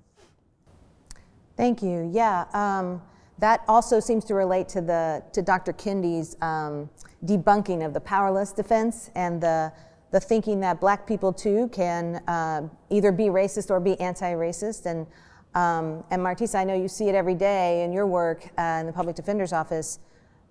Thank 1.58 1.84
you. 1.84 2.10
Yeah, 2.12 2.46
um, 2.54 3.02
that 3.40 3.64
also 3.68 4.00
seems 4.00 4.24
to 4.26 4.36
relate 4.36 4.70
to 4.70 4.82
the 4.82 5.24
to 5.34 5.42
Dr. 5.42 5.74
Kendi's 5.74 6.38
um, 6.42 6.90
debunking 7.26 7.86
of 7.86 7.94
the 7.94 8.00
powerless 8.00 8.52
defense 8.52 9.10
and 9.16 9.42
the 9.42 9.74
the 10.12 10.20
thinking 10.20 10.60
that 10.60 10.80
black 10.80 11.08
people 11.08 11.32
too 11.32 11.70
can 11.70 12.16
uh, 12.28 12.68
either 12.90 13.12
be 13.12 13.26
racist 13.26 13.70
or 13.70 13.80
be 13.80 14.00
anti-racist. 14.00 14.86
And 14.86 15.08
um, 15.54 16.04
and 16.12 16.22
Martesha, 16.22 16.56
I 16.56 16.64
know 16.64 16.76
you 16.76 16.88
see 16.88 17.10
it 17.10 17.16
every 17.16 17.36
day 17.36 17.84
in 17.84 17.92
your 17.92 18.08
work 18.08 18.48
uh, 18.58 18.78
in 18.80 18.86
the 18.86 18.94
public 18.94 19.16
defender's 19.16 19.52
office. 19.52 20.00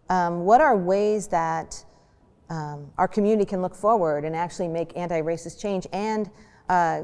Um, 0.08 0.40
what 0.44 0.60
are 0.60 0.76
ways 0.76 1.28
that 1.28 1.84
um, 2.50 2.90
our 2.98 3.08
community 3.08 3.48
can 3.48 3.62
look 3.62 3.74
forward 3.74 4.24
and 4.24 4.36
actually 4.36 4.68
make 4.68 4.96
anti-racist 4.96 5.58
change? 5.58 5.86
And 5.92 6.30
uh, 6.68 7.02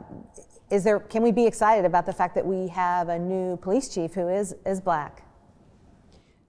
is 0.71 0.85
there, 0.85 1.00
can 1.00 1.23
we 1.23 1.33
be 1.33 1.47
excited 1.47 1.85
about 1.85 2.05
the 2.05 2.12
fact 2.12 2.35
that 2.35 2.45
we 2.45 2.69
have 2.69 3.09
a 3.09 3.19
new 3.19 3.57
police 3.57 3.88
chief 3.88 4.12
who 4.15 4.29
is, 4.29 4.55
is 4.67 4.81
black? 4.81 5.23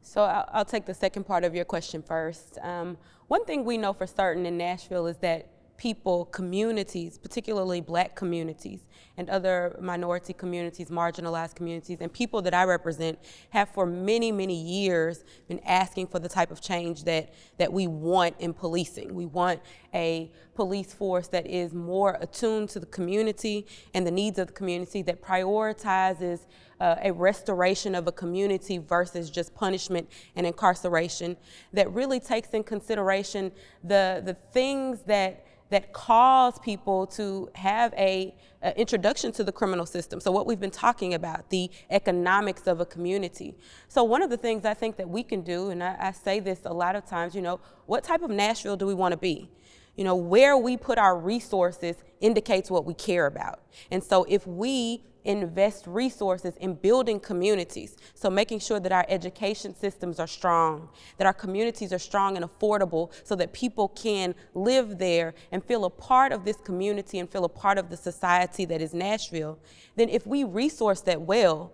So 0.01 0.23
I'll, 0.23 0.49
I'll 0.51 0.65
take 0.65 0.85
the 0.85 0.93
second 0.93 1.25
part 1.25 1.43
of 1.43 1.53
your 1.53 1.65
question 1.65 2.01
first. 2.01 2.57
Um, 2.61 2.97
one 3.27 3.45
thing 3.45 3.63
we 3.63 3.77
know 3.77 3.93
for 3.93 4.07
certain 4.07 4.45
in 4.45 4.57
Nashville 4.57 5.07
is 5.07 5.17
that 5.17 5.47
people, 5.77 6.25
communities, 6.25 7.17
particularly 7.17 7.81
black 7.81 8.15
communities 8.15 8.87
and 9.17 9.29
other 9.29 9.75
minority 9.79 10.33
communities, 10.33 10.89
marginalized 10.89 11.55
communities, 11.55 11.99
and 12.01 12.11
people 12.11 12.41
that 12.41 12.53
I 12.53 12.63
represent 12.63 13.17
have 13.51 13.69
for 13.69 13.85
many, 13.85 14.31
many 14.31 14.55
years 14.55 15.23
been 15.47 15.59
asking 15.65 16.07
for 16.07 16.19
the 16.19 16.29
type 16.29 16.51
of 16.51 16.61
change 16.61 17.03
that, 17.05 17.33
that 17.57 17.71
we 17.71 17.87
want 17.87 18.35
in 18.39 18.53
policing. 18.53 19.13
We 19.13 19.25
want 19.25 19.59
a 19.93 20.31
police 20.55 20.93
force 20.93 21.27
that 21.29 21.47
is 21.47 21.73
more 21.73 22.17
attuned 22.21 22.69
to 22.69 22.79
the 22.79 22.85
community 22.87 23.65
and 23.93 24.05
the 24.05 24.11
needs 24.11 24.37
of 24.37 24.47
the 24.47 24.53
community, 24.53 25.01
that 25.03 25.21
prioritizes 25.21 26.45
uh, 26.79 26.95
a 27.01 27.11
restoration 27.11 27.95
of 27.95 28.07
a 28.07 28.11
community 28.11 28.77
versus 28.77 29.31
just 29.31 29.53
punishment 29.55 30.07
and 30.35 30.45
incarceration, 30.45 31.37
that 31.73 31.91
really 31.91 32.19
takes 32.19 32.49
in 32.49 32.63
consideration 32.63 33.51
the, 33.83 34.21
the 34.25 34.33
things 34.33 35.01
that 35.07 35.46
that 35.69 35.93
cause 35.93 36.57
people 36.59 37.07
to 37.07 37.49
have 37.55 37.93
a, 37.93 38.33
a, 38.61 38.79
introduction 38.79 39.31
to 39.33 39.43
the 39.43 39.51
criminal 39.51 39.85
system. 39.85 40.19
So 40.19 40.31
what 40.31 40.45
we've 40.45 40.59
been 40.59 40.71
talking 40.71 41.13
about, 41.13 41.49
the 41.49 41.69
economics 41.89 42.67
of 42.67 42.79
a 42.79 42.85
community. 42.85 43.55
So 43.87 44.03
one 44.03 44.21
of 44.21 44.29
the 44.29 44.37
things 44.37 44.65
I 44.65 44.73
think 44.73 44.97
that 44.97 45.09
we 45.09 45.23
can 45.23 45.41
do, 45.41 45.69
and 45.69 45.83
I, 45.83 45.95
I 45.99 46.11
say 46.11 46.39
this 46.39 46.59
a 46.65 46.73
lot 46.73 46.95
of 46.95 47.05
times, 47.05 47.35
you 47.35 47.41
know, 47.41 47.59
what 47.85 48.03
type 48.03 48.21
of 48.21 48.31
Nashville 48.31 48.77
do 48.77 48.85
we 48.85 48.93
want 48.93 49.11
to 49.11 49.17
be? 49.17 49.49
You 49.97 50.05
know, 50.05 50.15
where 50.15 50.55
we 50.55 50.77
put 50.77 50.97
our 50.97 51.17
resources 51.17 51.97
indicates 52.21 52.71
what 52.71 52.85
we 52.85 52.93
care 52.93 53.25
about. 53.25 53.59
And 53.91 54.01
so 54.01 54.25
if 54.29 54.47
we 54.47 55.03
invest 55.27 55.85
resources 55.85 56.55
in 56.57 56.73
building 56.73 57.19
communities. 57.19 57.97
So 58.15 58.29
making 58.29 58.59
sure 58.59 58.79
that 58.79 58.91
our 58.91 59.05
education 59.09 59.75
systems 59.75 60.19
are 60.19 60.27
strong, 60.27 60.89
that 61.17 61.27
our 61.27 61.33
communities 61.33 61.91
are 61.91 61.99
strong 61.99 62.37
and 62.37 62.45
affordable 62.45 63.11
so 63.23 63.35
that 63.35 63.51
people 63.51 63.89
can 63.89 64.33
live 64.53 64.97
there 64.97 65.33
and 65.51 65.63
feel 65.63 65.83
a 65.85 65.89
part 65.89 66.31
of 66.31 66.45
this 66.45 66.57
community 66.57 67.19
and 67.19 67.29
feel 67.29 67.43
a 67.43 67.49
part 67.49 67.77
of 67.77 67.89
the 67.89 67.97
society 67.97 68.63
that 68.65 68.81
is 68.81 68.93
Nashville. 68.93 69.59
Then 69.97 70.07
if 70.09 70.25
we 70.25 70.45
resource 70.45 71.01
that 71.01 71.21
well, 71.21 71.73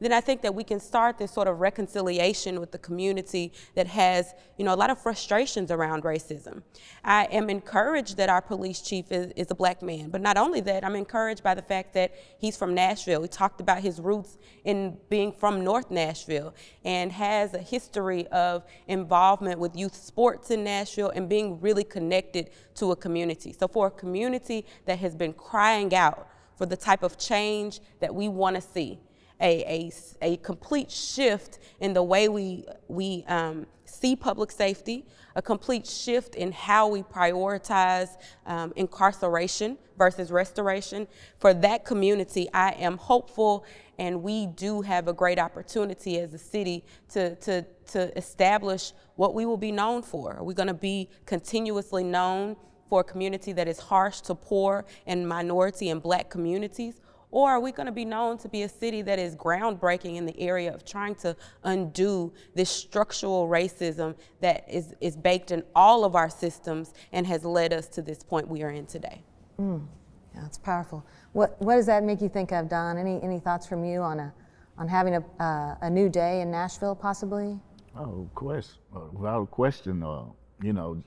then 0.00 0.12
I 0.12 0.20
think 0.20 0.42
that 0.42 0.54
we 0.54 0.64
can 0.64 0.80
start 0.80 1.18
this 1.18 1.32
sort 1.32 1.48
of 1.48 1.60
reconciliation 1.60 2.60
with 2.60 2.72
the 2.72 2.78
community 2.78 3.52
that 3.74 3.86
has, 3.86 4.34
you 4.58 4.64
know, 4.64 4.74
a 4.74 4.76
lot 4.76 4.90
of 4.90 4.98
frustrations 5.00 5.70
around 5.70 6.02
racism. 6.02 6.62
I 7.04 7.24
am 7.26 7.50
encouraged 7.50 8.16
that 8.16 8.28
our 8.28 8.42
police 8.42 8.80
chief 8.80 9.12
is, 9.12 9.32
is 9.36 9.50
a 9.50 9.54
black 9.54 9.82
man, 9.82 10.10
but 10.10 10.20
not 10.20 10.36
only 10.36 10.60
that, 10.62 10.84
I'm 10.84 10.96
encouraged 10.96 11.42
by 11.42 11.54
the 11.54 11.62
fact 11.62 11.94
that 11.94 12.14
he's 12.38 12.56
from 12.56 12.74
Nashville. 12.74 13.22
He 13.22 13.28
talked 13.28 13.60
about 13.60 13.80
his 13.80 14.00
roots 14.00 14.38
in 14.64 14.96
being 15.08 15.32
from 15.32 15.62
North 15.62 15.90
Nashville 15.90 16.54
and 16.84 17.12
has 17.12 17.54
a 17.54 17.58
history 17.58 18.26
of 18.28 18.64
involvement 18.88 19.58
with 19.58 19.76
youth 19.76 19.94
sports 19.94 20.50
in 20.50 20.64
Nashville 20.64 21.10
and 21.10 21.28
being 21.28 21.60
really 21.60 21.84
connected 21.84 22.50
to 22.76 22.92
a 22.92 22.96
community. 22.96 23.52
So 23.52 23.68
for 23.68 23.88
a 23.88 23.90
community 23.90 24.66
that 24.86 24.98
has 24.98 25.14
been 25.14 25.32
crying 25.32 25.94
out 25.94 26.28
for 26.56 26.66
the 26.66 26.76
type 26.76 27.02
of 27.02 27.18
change 27.18 27.80
that 28.00 28.14
we 28.14 28.28
want 28.28 28.56
to 28.56 28.62
see, 28.62 29.00
a, 29.40 29.90
a, 30.22 30.32
a 30.34 30.36
complete 30.38 30.90
shift 30.90 31.58
in 31.80 31.92
the 31.92 32.02
way 32.02 32.28
we, 32.28 32.64
we 32.88 33.24
um, 33.28 33.66
see 33.84 34.16
public 34.16 34.50
safety, 34.50 35.04
a 35.34 35.42
complete 35.42 35.86
shift 35.86 36.34
in 36.34 36.52
how 36.52 36.88
we 36.88 37.02
prioritize 37.02 38.16
um, 38.46 38.72
incarceration 38.76 39.76
versus 39.98 40.30
restoration. 40.30 41.06
For 41.38 41.54
that 41.54 41.84
community, 41.84 42.48
I 42.52 42.70
am 42.72 42.96
hopeful, 42.96 43.64
and 43.98 44.22
we 44.22 44.46
do 44.46 44.82
have 44.82 45.08
a 45.08 45.12
great 45.12 45.38
opportunity 45.38 46.18
as 46.18 46.34
a 46.34 46.38
city 46.38 46.84
to, 47.10 47.34
to, 47.36 47.64
to 47.92 48.16
establish 48.16 48.92
what 49.16 49.34
we 49.34 49.46
will 49.46 49.56
be 49.56 49.72
known 49.72 50.02
for. 50.02 50.34
Are 50.34 50.44
we 50.44 50.54
going 50.54 50.68
to 50.68 50.74
be 50.74 51.08
continuously 51.26 52.04
known 52.04 52.56
for 52.88 53.00
a 53.00 53.04
community 53.04 53.52
that 53.52 53.68
is 53.68 53.78
harsh 53.78 54.20
to 54.22 54.34
poor 54.34 54.84
and 55.06 55.26
minority 55.28 55.90
and 55.90 56.02
black 56.02 56.30
communities? 56.30 57.00
Or 57.34 57.50
are 57.50 57.58
we 57.58 57.72
going 57.72 57.86
to 57.86 57.92
be 57.92 58.04
known 58.04 58.38
to 58.38 58.48
be 58.48 58.62
a 58.62 58.68
city 58.68 59.02
that 59.02 59.18
is 59.18 59.34
groundbreaking 59.34 60.14
in 60.14 60.24
the 60.24 60.38
area 60.38 60.72
of 60.72 60.84
trying 60.84 61.16
to 61.16 61.34
undo 61.64 62.32
this 62.54 62.70
structural 62.70 63.48
racism 63.48 64.14
that 64.40 64.64
is, 64.70 64.94
is 65.00 65.16
baked 65.16 65.50
in 65.50 65.64
all 65.74 66.04
of 66.04 66.14
our 66.14 66.30
systems 66.30 66.94
and 67.10 67.26
has 67.26 67.44
led 67.44 67.72
us 67.72 67.88
to 67.88 68.02
this 68.02 68.22
point 68.22 68.46
we 68.46 68.62
are 68.62 68.70
in 68.70 68.86
today? 68.86 69.24
Mm. 69.58 69.84
Yeah, 70.32 70.46
it's 70.46 70.58
powerful. 70.58 71.04
What, 71.32 71.60
what 71.60 71.74
does 71.74 71.86
that 71.86 72.04
make 72.04 72.20
you 72.20 72.28
think 72.28 72.52
of, 72.52 72.68
Don? 72.68 72.98
Any, 72.98 73.20
any 73.20 73.40
thoughts 73.40 73.66
from 73.66 73.84
you 73.84 74.00
on, 74.00 74.20
a, 74.20 74.32
on 74.78 74.86
having 74.86 75.16
a, 75.16 75.24
uh, 75.42 75.74
a 75.82 75.90
new 75.90 76.08
day 76.08 76.40
in 76.40 76.52
Nashville, 76.52 76.94
possibly? 76.94 77.58
Oh, 77.96 78.22
of 78.22 78.34
course. 78.36 78.78
Uh, 78.94 79.00
without 79.12 79.50
question, 79.50 80.04
uh, 80.04 80.22
you 80.62 80.72
know, 80.72 81.02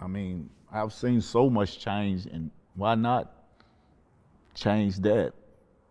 I 0.00 0.06
mean, 0.06 0.48
I've 0.72 0.94
seen 0.94 1.20
so 1.20 1.50
much 1.50 1.78
change, 1.78 2.24
and 2.24 2.50
why 2.74 2.94
not 2.94 3.30
change 4.54 4.96
that? 5.00 5.34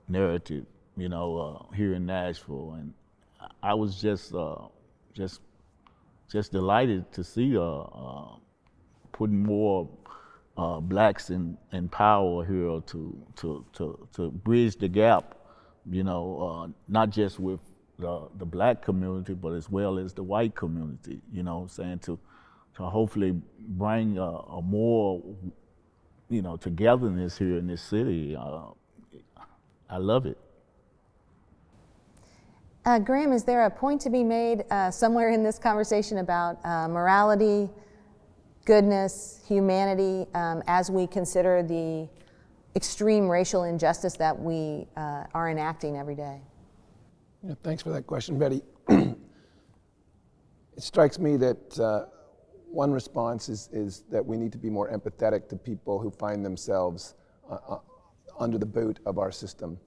Narrative, 0.08 0.66
you 0.96 1.10
know, 1.10 1.38
uh, 1.38 1.76
here 1.76 1.94
in 1.94 2.06
Nashville, 2.06 2.76
and 2.78 2.94
I 3.62 3.74
was 3.74 4.02
just 4.02 4.34
uh, 4.34 4.68
just 5.14 5.42
just 6.32 6.52
delighted 6.52 7.12
to 7.14 7.24
see 7.24 7.58
uh, 7.58 7.64
uh 7.64 8.36
putting 9.12 9.42
more 9.42 9.90
uh, 10.58 10.80
blacks 10.80 11.30
in, 11.30 11.58
in 11.72 11.88
power 11.90 12.46
here 12.46 12.82
to 12.86 13.26
to 13.36 13.66
to 13.74 14.08
to 14.14 14.32
bridge 14.32 14.76
the 14.78 14.88
gap, 14.88 15.36
you 15.90 16.04
know, 16.04 16.42
uh, 16.42 16.68
not 16.88 17.10
just 17.10 17.40
with 17.40 17.60
the 18.00 18.28
the 18.38 18.46
black 18.46 18.82
community, 18.82 19.34
but 19.34 19.54
as 19.54 19.70
well 19.70 19.98
as 20.00 20.14
the 20.14 20.24
white 20.24 20.56
community, 20.56 21.22
you 21.32 21.44
know, 21.44 21.68
saying 21.70 22.00
to 22.00 22.20
to 22.76 22.84
hopefully 22.84 23.40
bring 23.60 24.18
a, 24.18 24.22
a 24.22 24.62
more 24.62 25.22
you 26.30 26.42
know 26.42 26.58
togetherness 26.58 27.38
here 27.38 27.58
in 27.58 27.68
this 27.68 27.82
city. 27.82 28.36
I 29.89 29.98
love 29.98 30.25
it. 30.25 30.38
Uh, 32.86 33.00
Graham, 33.00 33.34
is 33.34 33.44
there 33.44 33.65
a 33.65 33.70
point 33.70 34.00
to 34.01 34.10
be 34.10 34.24
made 34.24 34.63
uh, 34.72 34.89
somewhere 34.89 35.29
in 35.29 35.44
this 35.44 35.60
conversation 35.60 36.20
about 36.20 36.58
uh, 36.65 36.88
morality, 36.88 37.70
goodness, 38.63 39.41
humanity, 39.46 40.25
um, 40.34 40.63
as 40.67 40.89
we 40.89 41.06
consider 41.06 41.62
the 41.62 42.08
extreme 42.77 43.27
racial 43.27 43.65
injustice 43.65 44.15
that 44.15 44.39
we 44.39 44.88
uh, 44.96 45.25
are 45.34 45.50
enacting 45.50 45.98
every 45.98 46.15
day? 46.15 46.39
Yeah, 47.44 47.56
thanks 47.62 47.84
for 47.84 47.89
that 47.89 48.08
question, 48.08 48.39
Bettie. 48.39 48.62
it 48.89 49.17
strikes 50.77 51.20
me 51.20 51.36
that 51.38 51.79
uh, 51.79 52.06
one 52.70 52.91
response 52.91 53.50
is, 53.50 53.67
is 53.74 54.03
that 54.12 54.25
we 54.25 54.38
need 54.38 54.51
to 54.53 54.58
be 54.58 54.70
more 54.70 54.89
empathetic 54.89 55.50
to 55.50 55.56
people 55.58 56.00
who 56.00 56.10
find 56.10 56.46
themselves 56.46 57.15
uh, 57.50 57.79
under 58.39 58.58
the 58.58 58.65
boot 58.65 59.00
of 59.06 59.17
our 59.17 59.32
system. 59.32 59.77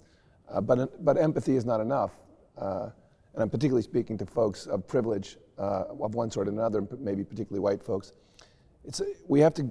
Uh, 0.48 0.60
but, 0.60 1.04
but 1.04 1.16
empathy 1.16 1.56
is 1.56 1.64
not 1.64 1.80
enough. 1.80 2.12
Uh, 2.58 2.90
and 3.34 3.42
I'm 3.42 3.50
particularly 3.50 3.82
speaking 3.82 4.18
to 4.18 4.26
folks 4.26 4.66
of 4.66 4.86
privilege 4.86 5.36
uh, 5.58 5.84
of 6.00 6.14
one 6.14 6.30
sort 6.30 6.48
or 6.48 6.50
another, 6.50 6.86
maybe 6.98 7.22
particularly 7.22 7.60
white 7.60 7.82
folks. 7.82 8.12
It's, 8.84 9.00
we 9.28 9.40
have 9.40 9.54
to 9.54 9.64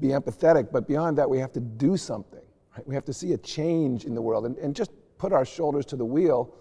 be 0.00 0.08
empathetic, 0.08 0.70
but 0.70 0.86
beyond 0.86 1.16
that, 1.18 1.28
we 1.28 1.38
have 1.38 1.52
to 1.52 1.60
do 1.60 1.96
something. 1.96 2.42
Right? 2.76 2.86
We 2.86 2.94
have 2.94 3.04
to 3.06 3.12
see 3.12 3.32
a 3.32 3.38
change 3.38 4.04
in 4.04 4.14
the 4.14 4.20
world 4.20 4.44
and, 4.44 4.56
and 4.58 4.74
just 4.74 4.90
put 5.18 5.32
our 5.32 5.46
shoulders 5.46 5.86
to 5.86 5.96
the 5.96 6.04
wheel 6.04 6.54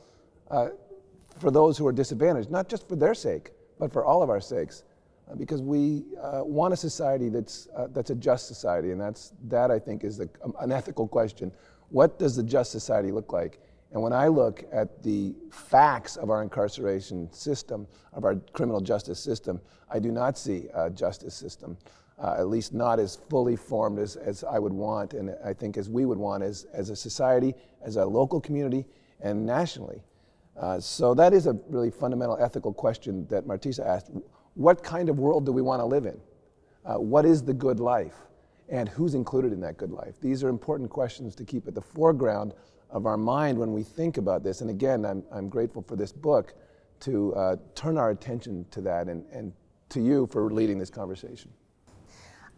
uh, 0.49 0.69
for 1.39 1.51
those 1.51 1.77
who 1.77 1.85
are 1.87 1.91
disadvantaged, 1.91 2.49
not 2.49 2.69
just 2.69 2.87
for 2.87 2.95
their 2.95 3.13
sake, 3.13 3.51
but 3.77 3.91
for 3.91 4.05
all 4.05 4.23
of 4.23 4.29
our 4.29 4.39
sakes. 4.39 4.83
Uh, 5.29 5.35
because 5.35 5.61
we 5.61 6.03
uh, 6.21 6.41
want 6.43 6.73
a 6.73 6.77
society 6.77 7.29
that's, 7.29 7.67
uh, 7.75 7.87
that's 7.91 8.11
a 8.11 8.15
just 8.15 8.47
society, 8.47 8.91
and 8.91 9.01
that's, 9.01 9.33
that 9.47 9.71
I 9.71 9.79
think 9.79 10.03
is 10.03 10.17
the, 10.17 10.29
um, 10.43 10.53
an 10.59 10.71
ethical 10.71 11.07
question. 11.07 11.51
What 11.89 12.19
does 12.19 12.35
the 12.35 12.43
just 12.43 12.71
society 12.71 13.11
look 13.11 13.33
like? 13.33 13.59
And 13.91 14.01
when 14.03 14.13
I 14.13 14.27
look 14.27 14.65
at 14.71 15.01
the 15.03 15.33
facts 15.51 16.17
of 16.17 16.29
our 16.29 16.43
incarceration 16.43 17.31
system, 17.31 17.87
of 18.13 18.23
our 18.23 18.35
criminal 18.53 18.81
justice 18.81 19.19
system, 19.19 19.61
I 19.89 19.99
do 19.99 20.11
not 20.11 20.37
see 20.37 20.67
a 20.73 20.89
justice 20.89 21.33
system, 21.33 21.77
uh, 22.19 22.35
at 22.37 22.47
least 22.47 22.73
not 22.73 22.99
as 22.99 23.15
fully 23.29 23.55
formed 23.55 23.99
as, 23.99 24.17
as 24.17 24.43
I 24.43 24.59
would 24.59 24.73
want, 24.73 25.13
and 25.13 25.35
I 25.43 25.53
think 25.53 25.77
as 25.77 25.89
we 25.89 26.05
would 26.05 26.17
want 26.17 26.43
as, 26.43 26.65
as 26.73 26.89
a 26.89 26.95
society, 26.95 27.55
as 27.83 27.95
a 27.95 28.05
local 28.05 28.41
community, 28.41 28.85
and 29.21 29.45
nationally. 29.45 30.03
Uh, 30.59 30.79
so 30.79 31.13
that 31.13 31.33
is 31.33 31.47
a 31.47 31.53
really 31.69 31.91
fundamental 31.91 32.37
ethical 32.39 32.73
question 32.73 33.25
that 33.27 33.45
Martesha 33.45 33.85
asked. 33.85 34.11
What 34.55 34.83
kind 34.83 35.09
of 35.09 35.19
world 35.19 35.45
do 35.45 35.51
we 35.51 35.61
want 35.61 35.81
to 35.81 35.85
live 35.85 36.05
in? 36.05 36.19
Uh, 36.85 36.95
what 36.95 37.25
is 37.25 37.43
the 37.43 37.53
good 37.53 37.79
life? 37.79 38.15
And 38.69 38.89
who's 38.89 39.13
included 39.13 39.51
in 39.51 39.59
that 39.61 39.77
good 39.77 39.91
life? 39.91 40.15
These 40.21 40.43
are 40.43 40.49
important 40.49 40.89
questions 40.89 41.35
to 41.35 41.45
keep 41.45 41.67
at 41.67 41.75
the 41.75 41.81
foreground 41.81 42.53
of 42.89 43.05
our 43.05 43.17
mind 43.17 43.57
when 43.57 43.73
we 43.73 43.83
think 43.83 44.17
about 44.17 44.43
this. 44.43 44.61
And 44.61 44.69
again, 44.69 45.05
I'm, 45.05 45.23
I'm 45.31 45.49
grateful 45.49 45.81
for 45.81 45.95
this 45.95 46.11
book 46.11 46.53
to 47.01 47.35
uh, 47.35 47.55
turn 47.75 47.97
our 47.97 48.11
attention 48.11 48.65
to 48.71 48.81
that 48.81 49.07
and, 49.07 49.25
and 49.31 49.51
to 49.89 50.01
you 50.01 50.27
for 50.31 50.51
leading 50.51 50.79
this 50.79 50.89
conversation. 50.89 51.51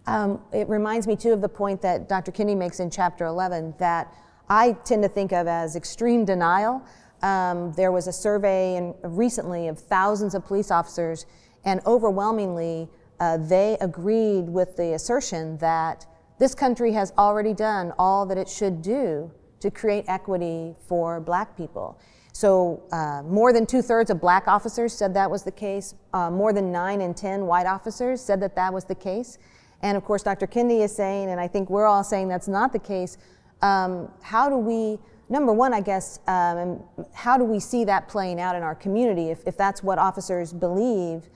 Um, 0.06 0.40
it 0.54 0.70
reminds 0.70 1.08
me 1.08 1.16
too 1.16 1.34
of 1.34 1.42
the 1.42 1.50
point 1.50 1.82
that 1.82 2.08
Dr. 2.08 2.32
Kendi 2.32 2.56
makes 2.56 2.80
in 2.80 2.90
chapter 2.90 3.26
11 3.26 3.76
that 3.80 4.14
I 4.50 4.74
tend 4.86 5.04
to 5.04 5.10
think 5.10 5.34
of 5.34 5.48
as 5.48 5.76
extreme 5.76 6.24
denial. 6.24 6.82
Um, 7.22 7.74
there 7.74 7.92
was 7.92 8.08
a 8.08 8.14
survey 8.14 8.76
in, 8.78 8.94
recently 9.02 9.68
of 9.68 9.80
thousands 9.80 10.36
of 10.36 10.46
police 10.46 10.72
officers, 10.72 11.26
and 11.68 11.82
overwhelmingly, 11.86 12.88
uh, 13.20 13.38
they 13.38 13.78
agreed 13.82 14.48
with 14.48 14.78
the 14.78 14.94
assertion 14.94 15.58
that 15.58 16.06
this 16.40 16.56
country 16.56 16.94
has 16.94 17.12
already 17.18 17.54
done 17.54 17.94
all 18.00 18.26
that 18.26 18.38
it 18.38 18.48
should 18.48 18.82
do 18.82 19.30
to 19.60 19.70
create 19.70 20.06
equity 20.08 20.76
for 20.88 21.20
black 21.20 21.58
people. 21.58 22.00
So, 22.32 22.84
uh, 22.92 23.24
more 23.24 23.52
than 23.52 23.66
two 23.66 23.82
thirds 23.82 24.10
of 24.10 24.22
black 24.22 24.48
officers 24.48 24.94
said 24.94 25.14
that 25.16 25.30
was 25.30 25.44
the 25.44 25.52
case. 25.52 25.96
Uh, 26.14 26.30
more 26.30 26.54
than 26.54 26.72
nine 26.72 27.02
in 27.02 27.14
10 27.14 27.46
white 27.46 27.66
officers 27.66 28.22
said 28.22 28.40
that 28.42 28.56
that 28.56 28.72
was 28.72 28.86
the 28.86 28.96
case. 28.96 29.38
And 29.82 29.98
of 29.98 30.06
course, 30.06 30.24
Dr. 30.24 30.48
Kendi 30.48 30.84
is 30.84 30.96
saying, 30.96 31.30
and 31.30 31.40
I 31.40 31.48
think 31.48 31.70
we're 31.70 31.88
all 31.88 32.04
saying 32.04 32.30
that's 32.30 32.48
not 32.48 32.72
the 32.72 32.80
case. 32.80 33.18
Um, 33.62 34.10
how 34.22 34.50
do 34.50 34.56
we, 34.56 35.00
number 35.30 35.52
one, 35.52 35.74
I 35.74 35.82
guess, 35.82 36.20
um, 36.28 36.84
how 37.14 37.38
do 37.38 37.44
we 37.44 37.60
see 37.60 37.84
that 37.86 38.08
playing 38.08 38.40
out 38.40 38.56
in 38.56 38.64
our 38.64 38.76
community 38.76 39.32
if, 39.32 39.40
if 39.46 39.58
that's 39.58 39.84
what 39.84 39.98
officers 39.98 40.54
believe, 40.54 41.30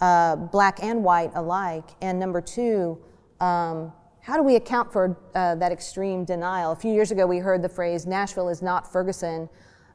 uh, 0.00 0.36
black 0.36 0.82
and 0.82 1.02
white 1.02 1.30
alike? 1.34 1.84
And 2.00 2.18
number 2.18 2.40
two, 2.40 2.98
um, 3.40 3.92
how 4.20 4.36
do 4.36 4.42
we 4.42 4.56
account 4.56 4.92
for 4.92 5.16
uh, 5.34 5.54
that 5.54 5.70
extreme 5.72 6.24
denial? 6.24 6.72
A 6.72 6.76
few 6.76 6.92
years 6.92 7.10
ago, 7.10 7.26
we 7.26 7.38
heard 7.38 7.62
the 7.62 7.68
phrase, 7.68 8.06
Nashville 8.06 8.48
is 8.48 8.60
not 8.62 8.90
Ferguson, 8.90 9.48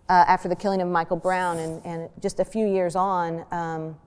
uh, 0.09 0.25
after 0.27 0.49
the 0.49 0.55
killing 0.55 0.81
of 0.81 0.87
Michael 0.87 1.17
Brown. 1.17 1.57
And, 1.57 1.85
and 1.85 2.09
just 2.21 2.39
a 2.39 2.45
few 2.45 2.65
years 2.67 2.95
on, 2.95 3.45
um, 3.51 3.97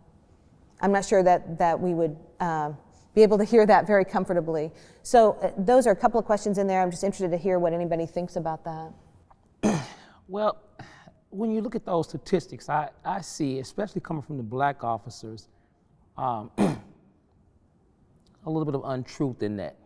I'm 0.81 0.93
not 0.93 1.05
sure 1.05 1.23
that, 1.23 1.59
that 1.59 1.79
we 1.79 1.95
would 1.95 2.17
uh, 2.41 2.73
be 3.15 3.23
able 3.23 3.39
to 3.39 3.45
hear 3.45 3.65
that 3.67 3.87
very 3.87 4.05
comfortably. 4.05 4.73
So, 5.03 5.33
uh, 5.43 5.53
those 5.57 5.87
are 5.87 5.93
a 5.93 5.97
couple 5.97 6.19
of 6.19 6.27
questions 6.27 6.59
in 6.59 6.67
there. 6.67 6.83
I'm 6.83 6.91
just 6.91 7.05
interested 7.05 7.31
to 7.31 7.39
hear 7.39 7.59
what 7.59 7.73
anybody 7.73 8.07
thinks 8.07 8.37
about 8.37 8.65
that. 8.65 9.83
well, 10.29 10.59
when 11.31 11.51
you 11.51 11.61
look 11.61 11.75
at 11.75 11.85
those 11.85 12.09
statistics, 12.09 12.69
I, 12.69 12.91
I 13.05 13.21
see, 13.21 13.59
especially 13.59 14.01
coming 14.01 14.23
from 14.23 14.37
the 14.37 14.43
black 14.43 14.85
officers, 14.85 15.49
um, 16.17 16.51
a 16.59 16.77
little 18.47 18.65
bit 18.65 18.75
of 18.75 18.83
untruth 18.85 19.43
in 19.43 19.57
that. 19.57 19.77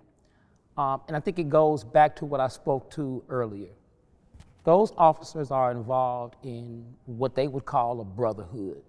Um, 0.76 1.00
and 1.08 1.16
I 1.16 1.20
think 1.20 1.38
it 1.38 1.48
goes 1.48 1.82
back 1.82 2.14
to 2.16 2.24
what 2.24 2.40
I 2.40 2.48
spoke 2.48 2.90
to 2.92 3.24
earlier. 3.28 3.70
Those 4.64 4.92
officers 4.96 5.50
are 5.50 5.70
involved 5.70 6.36
in 6.42 6.84
what 7.06 7.34
they 7.34 7.48
would 7.48 7.64
call 7.64 8.00
a 8.00 8.04
brotherhood. 8.04 8.82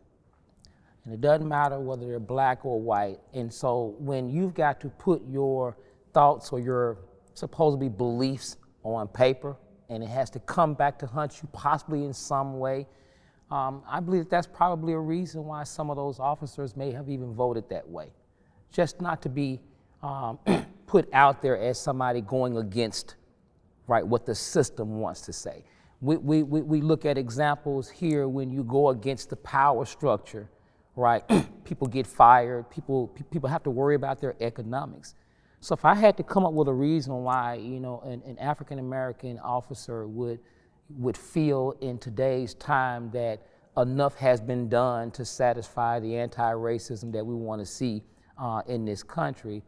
And 1.06 1.14
it 1.14 1.22
doesn't 1.22 1.48
matter 1.48 1.80
whether 1.80 2.06
they're 2.06 2.20
black 2.20 2.66
or 2.66 2.80
white. 2.80 3.20
And 3.34 3.52
so 3.52 3.96
when 3.98 4.30
you've 4.30 4.54
got 4.54 4.80
to 4.82 4.90
put 4.90 5.22
your 5.28 5.78
thoughts 6.14 6.52
or 6.52 6.60
your 6.60 6.98
supposedly 7.34 7.90
beliefs 7.90 8.58
on 8.84 9.08
paper, 9.08 9.56
and 9.90 10.04
it 10.04 10.10
has 10.10 10.30
to 10.32 10.40
come 10.42 10.76
back 10.76 11.00
to 11.00 11.08
hunt 11.08 11.42
you 11.42 11.50
possibly 11.52 12.06
in 12.06 12.14
some 12.14 12.60
way, 12.60 12.86
um, 13.52 13.82
I 13.88 14.00
believe 14.00 14.24
that 14.24 14.30
that's 14.30 14.48
probably 14.48 14.94
a 14.94 15.00
reason 15.00 15.46
why 15.46 15.64
some 15.64 15.90
of 15.90 15.98
those 15.98 16.20
officers 16.20 16.76
may 16.76 16.92
have 16.92 17.10
even 17.10 17.34
voted 17.34 17.68
that 17.70 17.88
way. 17.88 18.12
Just 18.72 19.02
not 19.02 19.22
to 19.24 19.30
be 19.30 19.60
um, 20.04 20.40
put 20.88 21.10
out 21.14 21.42
there 21.42 21.58
as 21.58 21.80
somebody 21.80 22.22
going 22.22 22.58
against 22.58 23.16
right 23.88 24.06
what 24.06 24.26
the 24.26 24.36
system 24.36 25.00
wants 25.00 25.22
to 25.22 25.34
say. 25.34 25.64
We, 26.02 26.18
we, 26.18 26.44
we 26.44 26.80
look 26.80 27.06
at 27.06 27.18
examples 27.18 27.90
here 27.90 28.30
when 28.30 28.50
you 28.50 28.64
go 28.64 28.90
against 28.90 29.30
the 29.30 29.36
power 29.36 29.84
structure, 29.86 30.50
right? 30.96 31.24
people 31.66 31.88
get 31.88 32.08
fired, 32.08 32.70
people, 32.70 33.08
people 33.32 33.50
have 33.50 33.64
to 33.64 33.70
worry 33.70 33.96
about 33.96 34.22
their 34.22 34.36
economics. 34.40 35.16
So 35.60 35.74
if 35.74 35.84
I 35.84 35.96
had 35.96 36.16
to 36.18 36.24
come 36.24 36.46
up 36.46 36.54
with 36.54 36.70
a 36.70 36.74
reason 36.74 37.14
why, 37.16 37.56
you 37.56 37.82
know, 37.82 38.02
an, 38.06 38.22
an 38.26 38.38
African 38.40 38.80
American 38.80 39.40
officer 39.40 40.08
would, 40.08 40.40
would 40.98 41.18
feel 41.18 41.76
in 41.82 41.98
today's 41.98 42.54
time 42.56 43.12
that 43.12 43.42
enough 43.78 44.16
has 44.16 44.42
been 44.42 44.68
done 44.70 45.12
to 45.12 45.24
satisfy 45.24 46.00
the 46.00 46.18
anti-racism 46.18 47.12
that 47.12 47.26
we 47.26 47.36
want 47.36 47.62
to 47.62 47.66
see 47.66 48.04
uh, 48.38 48.62
in 48.68 48.86
this 48.86 49.04
country, 49.04 49.64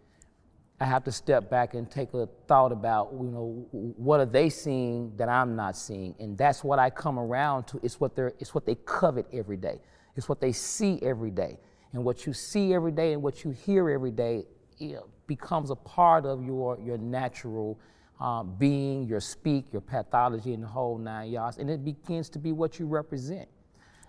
I 0.79 0.85
have 0.85 1.03
to 1.03 1.11
step 1.11 1.49
back 1.49 1.75
and 1.75 1.89
take 1.89 2.13
a 2.15 2.27
thought 2.47 2.71
about, 2.71 3.11
you 3.13 3.29
know, 3.29 3.67
what 3.71 4.19
are 4.19 4.25
they 4.25 4.49
seeing 4.49 5.15
that 5.17 5.29
I'm 5.29 5.55
not 5.55 5.77
seeing, 5.77 6.15
and 6.19 6.35
that's 6.35 6.63
what 6.63 6.79
I 6.79 6.89
come 6.89 7.19
around 7.19 7.65
to. 7.67 7.79
It's 7.83 7.99
what 7.99 8.15
they're, 8.15 8.33
it's 8.39 8.55
what 8.55 8.65
they 8.65 8.75
covet 8.75 9.27
every 9.31 9.57
day. 9.57 9.79
It's 10.15 10.27
what 10.27 10.41
they 10.41 10.51
see 10.51 10.99
every 11.03 11.29
day, 11.29 11.59
and 11.93 12.03
what 12.03 12.25
you 12.25 12.33
see 12.33 12.73
every 12.73 12.91
day 12.91 13.13
and 13.13 13.21
what 13.21 13.43
you 13.43 13.51
hear 13.51 13.89
every 13.89 14.11
day 14.11 14.45
you 14.79 14.95
know, 14.95 15.05
becomes 15.27 15.69
a 15.69 15.75
part 15.75 16.25
of 16.25 16.43
your 16.43 16.79
your 16.79 16.97
natural 16.97 17.79
uh, 18.21 18.43
being, 18.43 19.07
your 19.07 19.19
speak, 19.19 19.65
your 19.71 19.81
pathology, 19.81 20.53
and 20.53 20.63
the 20.63 20.67
whole 20.67 20.97
nine 20.97 21.31
yards, 21.31 21.57
and 21.57 21.69
it 21.69 21.83
begins 21.83 22.29
to 22.29 22.39
be 22.39 22.51
what 22.51 22.79
you 22.79 22.85
represent. 22.85 23.49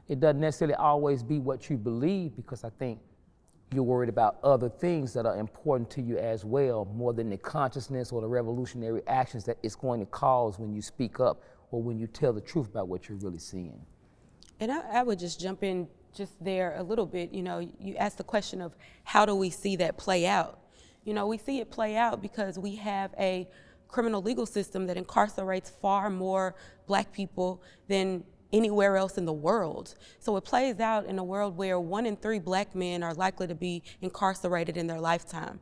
It 0.08 0.20
doesn't 0.20 0.40
necessarily 0.40 0.74
always 0.74 1.22
be 1.22 1.38
what 1.38 1.70
you 1.70 1.78
believe, 1.78 2.36
because 2.36 2.62
I 2.62 2.70
think 2.78 3.00
you're 3.72 3.82
worried 3.82 4.10
about 4.10 4.36
other 4.44 4.68
things 4.68 5.14
that 5.14 5.24
are 5.24 5.38
important 5.38 5.88
to 5.92 6.02
you 6.02 6.18
as 6.18 6.44
well, 6.44 6.84
more 6.94 7.14
than 7.14 7.30
the 7.30 7.38
consciousness 7.38 8.12
or 8.12 8.20
the 8.20 8.28
revolutionary 8.28 9.00
actions 9.06 9.44
that 9.44 9.56
it's 9.62 9.74
going 9.74 9.98
to 10.00 10.06
cause 10.06 10.58
when 10.58 10.74
you 10.74 10.82
speak 10.82 11.18
up 11.18 11.42
or 11.70 11.82
when 11.82 11.98
you 11.98 12.06
tell 12.06 12.34
the 12.34 12.40
truth 12.40 12.68
about 12.68 12.88
what 12.88 13.08
you're 13.08 13.16
really 13.18 13.38
seeing. 13.38 13.80
And 14.60 14.70
I, 14.70 14.80
I 14.98 15.02
would 15.02 15.18
just 15.18 15.40
jump 15.40 15.62
in 15.62 15.88
just 16.14 16.32
there 16.44 16.74
a 16.76 16.82
little 16.82 17.06
bit. 17.06 17.32
You 17.32 17.42
know, 17.42 17.66
you 17.80 17.96
asked 17.96 18.18
the 18.18 18.24
question 18.24 18.60
of 18.60 18.76
how 19.04 19.24
do 19.24 19.34
we 19.34 19.48
see 19.48 19.76
that 19.76 19.96
play 19.96 20.26
out? 20.26 20.58
You 21.04 21.14
know, 21.14 21.26
we 21.26 21.38
see 21.38 21.60
it 21.60 21.70
play 21.70 21.96
out 21.96 22.20
because 22.20 22.58
we 22.58 22.76
have 22.76 23.14
a 23.18 23.48
criminal 23.92 24.20
legal 24.20 24.46
system 24.46 24.86
that 24.88 24.96
incarcerates 24.96 25.70
far 25.70 26.10
more 26.10 26.56
black 26.86 27.12
people 27.12 27.62
than 27.86 28.24
anywhere 28.52 28.96
else 28.96 29.16
in 29.16 29.24
the 29.24 29.32
world. 29.32 29.94
So 30.18 30.36
it 30.36 30.44
plays 30.44 30.80
out 30.80 31.06
in 31.06 31.18
a 31.18 31.24
world 31.24 31.56
where 31.56 31.78
one 31.78 32.06
in 32.06 32.16
three 32.16 32.38
black 32.38 32.74
men 32.74 33.02
are 33.02 33.14
likely 33.14 33.46
to 33.46 33.54
be 33.54 33.82
incarcerated 34.00 34.76
in 34.76 34.86
their 34.86 35.00
lifetime. 35.00 35.60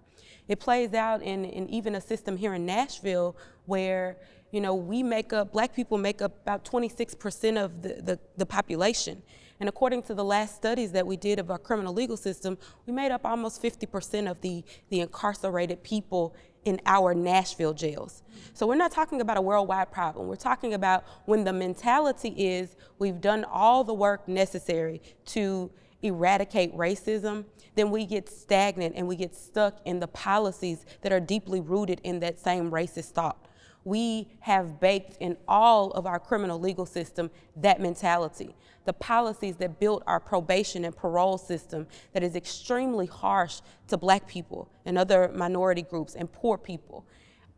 It 0.49 0.59
plays 0.59 0.95
out 0.95 1.23
in, 1.23 1.45
in 1.45 1.69
even 1.69 1.95
a 1.95 2.01
system 2.01 2.37
here 2.37 2.55
in 2.55 2.66
Nashville 2.66 3.37
where 3.66 4.16
you 4.51 4.61
know, 4.61 4.75
we 4.75 5.03
make 5.03 5.33
up, 5.33 5.53
black 5.53 5.75
people 5.75 5.97
make 5.97 6.21
up 6.21 6.40
about 6.43 6.64
26% 6.64 7.62
of 7.62 7.83
the, 7.83 7.88
the, 8.03 8.19
the, 8.37 8.47
population. 8.47 9.23
And 9.61 9.69
according 9.69 10.03
to 10.05 10.14
the 10.14 10.25
last 10.25 10.57
studies 10.57 10.90
that 10.93 11.07
we 11.07 11.16
did 11.16 11.38
of 11.38 11.51
our 11.51 11.59
criminal 11.59 11.93
legal 11.93 12.16
system, 12.16 12.59
we 12.87 12.93
made 12.93 13.12
up 13.12 13.25
almost 13.25 13.62
50% 13.62 14.29
of 14.29 14.40
the, 14.40 14.64
the 14.88 15.01
incarcerated 15.01 15.83
people 15.85 16.35
in 16.64 16.81
our 16.87 17.14
Nashville 17.14 17.73
jails. 17.73 18.23
So 18.53 18.66
we're 18.66 18.75
not 18.77 18.92
talking 18.92 19.20
about 19.20 19.37
a 19.37 19.40
worldwide 19.40 19.90
problem. 19.90 20.29
We're 20.29 20.37
talking 20.37 20.75
about 20.75 21.05
when 21.25 21.44
the 21.44 21.53
mentality 21.53 22.29
is 22.37 22.77
we've 22.99 23.20
done 23.20 23.44
all 23.44 23.85
the 23.85 23.94
work 23.94 24.29
necessary 24.29 25.01
to 25.27 25.70
eradicate 26.03 26.75
racism, 26.77 27.44
then 27.75 27.90
we 27.90 28.07
get 28.07 28.29
stagnant 28.29 28.94
and 28.96 29.07
we 29.07 29.16
get 29.16 29.35
stuck 29.35 29.79
in 29.85 30.01
the 30.01 30.09
policies 30.09 30.85
that 31.03 31.12
are 31.12 31.20
deeply 31.20 31.61
rooted 31.61 32.01
in 32.05 32.20
that 32.20 32.38
same 32.38 32.70
racist 32.70 33.12
thought 33.12 33.46
we 33.85 34.29
have 34.40 34.81
baked 34.81 35.16
in 35.21 35.37
all 35.49 35.90
of 35.93 36.07
our 36.07 36.19
criminal 36.19 36.59
legal 36.59 36.87
system 36.87 37.31
that 37.57 37.81
mentality. 37.81 38.55
The 38.85 38.93
policies 38.93 39.57
that 39.57 39.79
built 39.79 40.03
our 40.07 40.21
probation 40.21 40.85
and 40.85 40.97
parole 40.97 41.38
system 41.38 41.87
that 42.12 42.23
is 42.23 42.37
extremely 42.37 43.07
harsh 43.07 43.61
to 43.88 43.97
black 43.97 44.27
people 44.27 44.71
and 44.85 44.99
other 44.99 45.31
minority 45.35 45.83
groups 45.83 46.14
and 46.14 46.31
poor 46.31 46.59
people. 46.59 47.05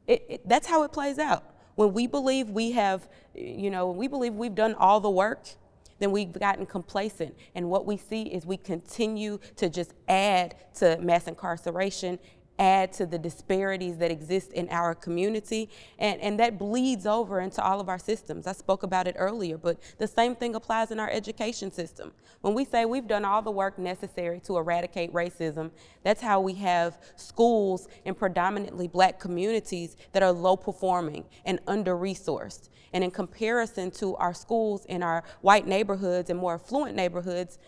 It, 0.06 0.26
it, 0.28 0.48
that's 0.48 0.66
how 0.66 0.82
it 0.82 0.92
plays 0.92 1.18
out. 1.18 1.44
When 1.74 1.92
we 1.92 2.06
believe 2.06 2.50
we 2.50 2.72
have, 2.72 3.08
you 3.34 3.70
know, 3.70 3.90
we 3.90 4.08
believe 4.08 4.34
we've 4.34 4.54
done 4.54 4.74
all 4.74 5.00
the 5.00 5.10
work, 5.10 5.48
then 5.98 6.10
we've 6.10 6.32
gotten 6.32 6.66
complacent. 6.66 7.34
And 7.54 7.70
what 7.70 7.86
we 7.86 7.96
see 7.96 8.22
is 8.22 8.44
we 8.44 8.56
continue 8.56 9.38
to 9.56 9.68
just 9.68 9.94
add 10.08 10.56
to 10.74 10.98
mass 11.00 11.28
incarceration 11.28 12.18
add 12.58 12.92
to 12.92 13.06
the 13.06 13.18
disparities 13.18 13.98
that 13.98 14.10
exist 14.10 14.52
in 14.52 14.68
our 14.70 14.94
community, 14.94 15.68
and, 15.98 16.20
and 16.20 16.38
that 16.38 16.58
bleeds 16.58 17.06
over 17.06 17.40
into 17.40 17.62
all 17.62 17.80
of 17.80 17.88
our 17.88 17.98
systems. 17.98 18.46
I 18.46 18.52
spoke 18.52 18.82
about 18.82 19.06
it 19.06 19.16
earlier, 19.18 19.56
but 19.56 19.78
the 19.98 20.06
same 20.06 20.36
thing 20.36 20.54
applies 20.54 20.90
in 20.90 21.00
our 21.00 21.10
education 21.10 21.72
system. 21.72 22.12
When 22.40 22.54
we 22.54 22.64
say 22.64 22.84
we've 22.84 23.06
done 23.06 23.24
all 23.24 23.42
the 23.42 23.50
work 23.50 23.78
necessary 23.78 24.40
to 24.40 24.58
eradicate 24.58 25.12
racism, 25.12 25.70
that's 26.02 26.20
how 26.20 26.40
we 26.40 26.54
have 26.54 26.98
schools 27.16 27.88
in 28.04 28.14
predominantly 28.14 28.88
black 28.88 29.18
communities 29.18 29.96
that 30.12 30.22
are 30.22 30.32
low 30.32 30.56
performing 30.56 31.24
and 31.44 31.58
under 31.66 31.96
resourced. 31.96 32.68
And 32.92 33.02
in 33.02 33.10
comparison 33.10 33.90
to 33.92 34.14
our 34.16 34.34
schools 34.34 34.84
in 34.84 35.02
our 35.02 35.24
white 35.40 35.66
neighborhoods 35.66 36.30
and 36.30 36.38
more 36.38 36.54
affluent 36.54 36.94
neighborhoods, 36.94 37.58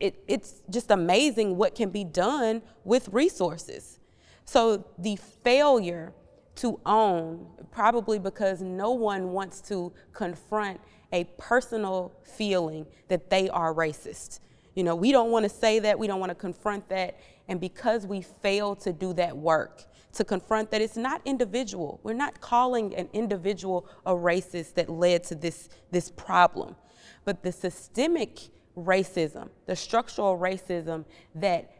it, 0.00 0.22
it's 0.26 0.62
just 0.70 0.90
amazing 0.90 1.56
what 1.56 1.74
can 1.74 1.90
be 1.90 2.02
done 2.04 2.62
with 2.84 3.08
resources. 3.08 3.98
So 4.44 4.84
the 4.98 5.16
failure 5.16 6.12
to 6.56 6.80
own, 6.86 7.46
probably 7.72 8.18
because 8.18 8.60
no 8.62 8.92
one 8.92 9.32
wants 9.32 9.60
to 9.62 9.92
confront 10.12 10.80
a 11.12 11.24
personal 11.38 12.12
feeling 12.22 12.86
that 13.08 13.30
they 13.30 13.48
are 13.48 13.74
racist. 13.74 14.40
You 14.74 14.84
know, 14.84 14.94
we 14.94 15.12
don't 15.12 15.30
want 15.30 15.44
to 15.44 15.48
say 15.48 15.78
that, 15.80 15.98
we 15.98 16.06
don't 16.06 16.20
want 16.20 16.30
to 16.30 16.36
confront 16.36 16.88
that. 16.88 17.18
And 17.48 17.60
because 17.60 18.06
we 18.06 18.22
fail 18.22 18.74
to 18.76 18.92
do 18.92 19.12
that 19.14 19.36
work, 19.36 19.84
to 20.14 20.24
confront 20.24 20.70
that 20.70 20.80
it's 20.80 20.96
not 20.96 21.20
individual. 21.24 22.00
We're 22.02 22.14
not 22.14 22.40
calling 22.40 22.94
an 22.94 23.08
individual 23.12 23.88
a 24.06 24.12
racist 24.12 24.74
that 24.74 24.88
led 24.88 25.24
to 25.24 25.34
this, 25.34 25.68
this 25.90 26.10
problem. 26.10 26.76
But 27.24 27.42
the 27.42 27.52
systemic 27.52 28.48
racism, 28.76 29.48
the 29.66 29.76
structural 29.76 30.38
racism 30.38 31.04
that 31.34 31.70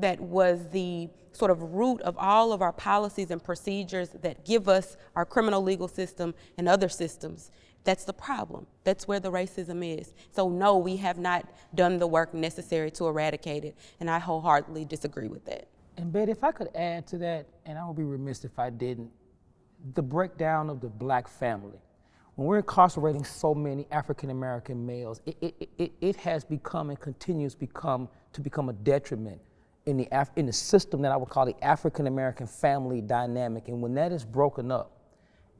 that 0.00 0.20
was 0.20 0.68
the 0.70 1.08
sort 1.32 1.50
of 1.50 1.62
root 1.62 2.00
of 2.02 2.16
all 2.18 2.52
of 2.52 2.62
our 2.62 2.72
policies 2.72 3.30
and 3.30 3.42
procedures 3.42 4.10
that 4.22 4.44
give 4.44 4.68
us 4.68 4.96
our 5.14 5.24
criminal 5.24 5.62
legal 5.62 5.88
system 5.88 6.34
and 6.56 6.68
other 6.68 6.88
systems. 6.88 7.50
That's 7.84 8.04
the 8.04 8.12
problem. 8.12 8.66
That's 8.84 9.06
where 9.06 9.20
the 9.20 9.30
racism 9.30 9.98
is. 9.98 10.12
So, 10.32 10.48
no, 10.48 10.76
we 10.76 10.96
have 10.96 11.18
not 11.18 11.48
done 11.74 11.98
the 11.98 12.06
work 12.06 12.34
necessary 12.34 12.90
to 12.92 13.06
eradicate 13.06 13.64
it, 13.64 13.76
and 14.00 14.10
I 14.10 14.18
wholeheartedly 14.18 14.84
disagree 14.84 15.28
with 15.28 15.44
that. 15.46 15.68
And 15.96 16.12
Bettie, 16.12 16.32
if 16.32 16.44
I 16.44 16.52
could 16.52 16.68
add 16.74 17.06
to 17.08 17.18
that, 17.18 17.46
and 17.66 17.78
I 17.78 17.86
would 17.86 17.96
be 17.96 18.04
remiss 18.04 18.44
if 18.44 18.58
I 18.58 18.70
didn't, 18.70 19.10
the 19.94 20.02
breakdown 20.02 20.70
of 20.70 20.80
the 20.80 20.88
black 20.88 21.28
family. 21.28 21.78
When 22.34 22.46
we're 22.46 22.58
incarcerating 22.58 23.24
so 23.24 23.54
many 23.54 23.86
African 23.90 24.30
American 24.30 24.86
males, 24.86 25.20
it, 25.26 25.36
it, 25.40 25.68
it, 25.78 25.92
it 26.00 26.16
has 26.16 26.44
become 26.44 26.90
and 26.90 27.00
continues 27.00 27.54
become 27.54 28.08
to 28.32 28.40
become 28.40 28.68
a 28.68 28.72
detriment 28.72 29.40
in 29.88 29.96
the, 29.96 30.06
Af- 30.12 30.30
in 30.36 30.44
the 30.44 30.52
system 30.52 31.00
that 31.00 31.12
I 31.12 31.16
would 31.16 31.30
call 31.30 31.46
the 31.46 31.64
African 31.64 32.06
American 32.06 32.46
family 32.46 33.00
dynamic. 33.00 33.68
And 33.68 33.80
when 33.80 33.94
that 33.94 34.12
is 34.12 34.22
broken 34.22 34.70
up, 34.70 34.92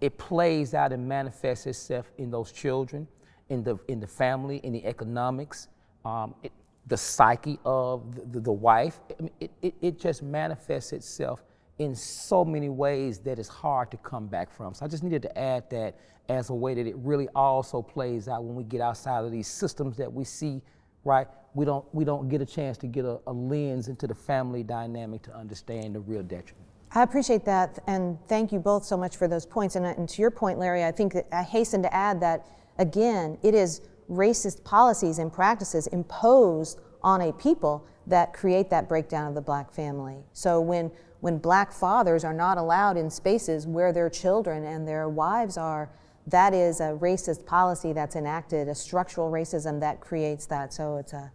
it 0.03 0.19
plays 0.19 0.75
out 0.75 0.93
and 0.93 1.09
manifests 1.09 1.67
itself 1.67 2.13
in 2.19 2.31
those 2.31 2.53
children, 2.53 3.09
in 3.49 3.65
the, 3.65 3.79
in 3.89 4.01
the 4.01 4.07
family, 4.07 4.59
in 4.59 4.75
the 4.75 4.85
economics, 4.85 5.69
um, 6.05 6.35
it, 6.43 6.53
the 6.89 6.97
psyche 6.97 7.59
of 7.65 8.33
the, 8.33 8.41
the, 8.41 8.53
wife. 8.53 9.01
I 9.19 9.23
mean, 9.23 9.33
it, 9.41 9.51
it, 9.63 9.75
it 9.81 9.99
just 9.99 10.23
manifests 10.23 10.93
itself 10.93 11.43
in 11.79 11.95
so 11.95 12.45
many 12.45 12.69
ways 12.69 13.21
that 13.21 13.39
it's 13.39 13.49
hard 13.49 13.91
to 13.93 13.97
come 13.97 14.27
back 14.27 14.53
from. 14.53 14.75
So 14.75 14.85
I 14.85 14.89
just 14.89 15.03
needed 15.03 15.23
to 15.23 15.39
add 15.39 15.71
that 15.71 15.99
as 16.29 16.51
a 16.51 16.55
way 16.55 16.75
that 16.75 16.87
it 16.87 16.97
really 16.99 17.29
also 17.35 17.81
plays 17.81 18.29
out 18.29 18.45
when 18.45 18.55
we 18.55 18.65
get 18.65 18.83
outside 18.83 19.25
of 19.25 19.33
these 19.33 19.49
systems 19.49 19.97
that 19.97 20.13
we 20.13 20.25
see, 20.25 20.61
right? 21.03 21.29
We 21.55 21.65
don't, 21.65 21.85
we 21.93 22.05
don't 22.05 22.29
get 22.29 22.41
a 22.41 22.47
chance 22.47 22.79
to 22.79 22.87
get 22.87 23.05
a, 23.05 23.19
a 23.27 23.33
lens 23.33 23.89
into 23.89 24.07
the 24.07 24.15
family 24.15 24.63
dynamic 24.63 25.23
to 25.23 25.35
understand 25.35 25.95
the 25.95 26.01
real 26.01 26.23
detriment. 26.23 26.67
I 26.93 27.03
appreciate 27.03 27.45
that, 27.45 27.79
and 27.87 28.19
thank 28.29 28.51
you 28.51 28.59
both 28.59 28.85
so 28.85 28.97
much 28.97 29.17
for 29.17 29.29
those 29.29 29.45
points. 29.45 29.77
And, 29.77 29.85
uh, 29.85 29.95
and, 29.99 30.09
to 30.09 30.23
your 30.23 30.31
point, 30.31 30.59
Larry, 30.59 30.85
I 30.85 30.93
think 30.93 31.15
I 31.33 31.43
hasten 31.43 31.83
to 31.83 31.95
add 31.95 32.21
that, 32.21 32.47
again, 32.79 33.37
it 33.43 33.55
is 33.55 33.83
racist 34.11 34.65
policies 34.65 35.19
and 35.19 35.31
practices 35.31 35.87
imposed 35.89 36.81
on 37.03 37.21
a 37.21 37.33
people 37.33 37.87
that 38.07 38.33
create 38.33 38.71
that 38.71 38.89
breakdown 38.89 39.29
of 39.29 39.35
the 39.35 39.41
black 39.41 39.71
family. 39.71 40.25
So 40.33 40.61
when, 40.63 40.91
when 41.21 41.37
black 41.37 41.73
fathers 41.73 42.25
are 42.25 42.33
not 42.33 42.57
allowed 42.57 42.97
in 42.97 43.11
spaces 43.11 43.67
where 43.67 43.93
their 43.93 44.09
children 44.09 44.65
and 44.65 44.89
their 44.89 45.11
wives 45.11 45.59
are, 45.59 45.91
that 46.27 46.55
is 46.55 46.81
a 46.81 46.97
racist 47.01 47.45
policy 47.45 47.93
that's 47.93 48.17
enacted, 48.17 48.69
a 48.69 48.75
structural 48.75 49.31
racism 49.31 49.81
that 49.81 50.01
creates 50.01 50.47
that. 50.47 50.73
So 50.73 50.97
it's 50.97 51.13
a, 51.13 51.31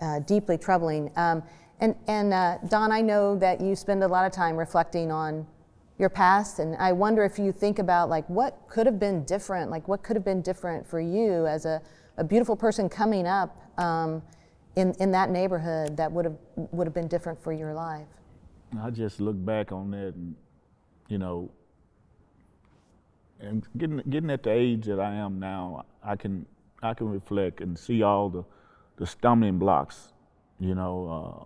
uh, 0.00 0.20
deeply 0.20 0.58
troubling. 0.58 1.10
Um, 1.16 1.42
and 1.80 1.94
and 2.06 2.32
uh, 2.32 2.58
Don, 2.68 2.92
I 2.92 3.00
know 3.00 3.36
that 3.36 3.60
you 3.60 3.74
spend 3.74 4.02
a 4.02 4.08
lot 4.08 4.26
of 4.26 4.32
time 4.32 4.56
reflecting 4.56 5.10
on 5.10 5.46
your 5.98 6.10
past, 6.10 6.58
and 6.58 6.76
I 6.76 6.92
wonder 6.92 7.24
if 7.24 7.38
you 7.38 7.52
think 7.52 7.78
about 7.78 8.08
like 8.08 8.28
what 8.28 8.58
could 8.68 8.86
have 8.86 8.98
been 8.98 9.24
different, 9.24 9.70
like 9.70 9.88
what 9.88 10.02
could 10.02 10.16
have 10.16 10.24
been 10.24 10.42
different 10.42 10.86
for 10.86 11.00
you 11.00 11.46
as 11.46 11.66
a, 11.66 11.80
a 12.16 12.24
beautiful 12.24 12.56
person 12.56 12.88
coming 12.88 13.26
up 13.26 13.56
um, 13.78 14.22
in 14.76 14.92
in 15.00 15.10
that 15.12 15.30
neighborhood 15.30 15.96
that 15.96 16.10
would 16.10 16.24
have 16.24 16.36
would 16.56 16.86
have 16.86 16.94
been 16.94 17.08
different 17.08 17.42
for 17.42 17.52
your 17.52 17.72
life. 17.74 18.06
I 18.80 18.90
just 18.90 19.20
look 19.20 19.42
back 19.44 19.72
on 19.72 19.90
that, 19.90 20.14
and 20.14 20.34
you 21.08 21.18
know, 21.18 21.50
and 23.40 23.66
getting 23.76 24.02
getting 24.08 24.30
at 24.30 24.42
the 24.42 24.50
age 24.50 24.86
that 24.86 25.00
I 25.00 25.14
am 25.14 25.40
now, 25.40 25.84
I 26.02 26.16
can 26.16 26.46
I 26.82 26.94
can 26.94 27.08
reflect 27.08 27.60
and 27.60 27.78
see 27.78 28.02
all 28.02 28.28
the 28.28 28.44
the 29.00 29.06
stumbling 29.06 29.58
blocks, 29.58 30.12
you 30.60 30.74
know, 30.74 31.08
uh, 31.08 31.44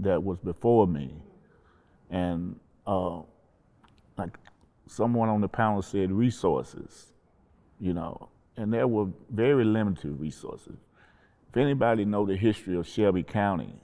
that 0.00 0.22
was 0.22 0.38
before 0.40 0.88
me. 0.88 1.14
And 2.10 2.58
uh, 2.88 3.20
like 4.18 4.36
someone 4.88 5.28
on 5.28 5.40
the 5.40 5.48
panel 5.48 5.80
said, 5.80 6.10
resources, 6.10 7.12
you 7.78 7.94
know, 7.94 8.28
and 8.56 8.72
there 8.72 8.88
were 8.88 9.06
very 9.30 9.64
limited 9.64 10.18
resources. 10.20 10.74
If 11.48 11.56
anybody 11.56 12.04
know 12.04 12.26
the 12.26 12.36
history 12.36 12.76
of 12.76 12.88
Shelby 12.88 13.22
County, 13.22 13.74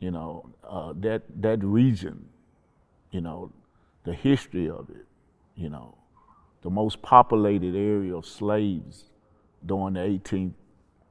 you 0.00 0.10
know, 0.10 0.48
uh, 0.66 0.94
that, 1.00 1.24
that 1.42 1.62
region, 1.62 2.24
you 3.10 3.20
know, 3.20 3.52
the 4.04 4.14
history 4.14 4.70
of 4.70 4.88
it, 4.88 5.04
you 5.56 5.68
know, 5.68 5.98
the 6.62 6.70
most 6.70 7.02
populated 7.02 7.76
area 7.76 8.16
of 8.16 8.24
slaves 8.24 9.10
during 9.66 9.94
the 9.94 10.00
18th 10.00 10.54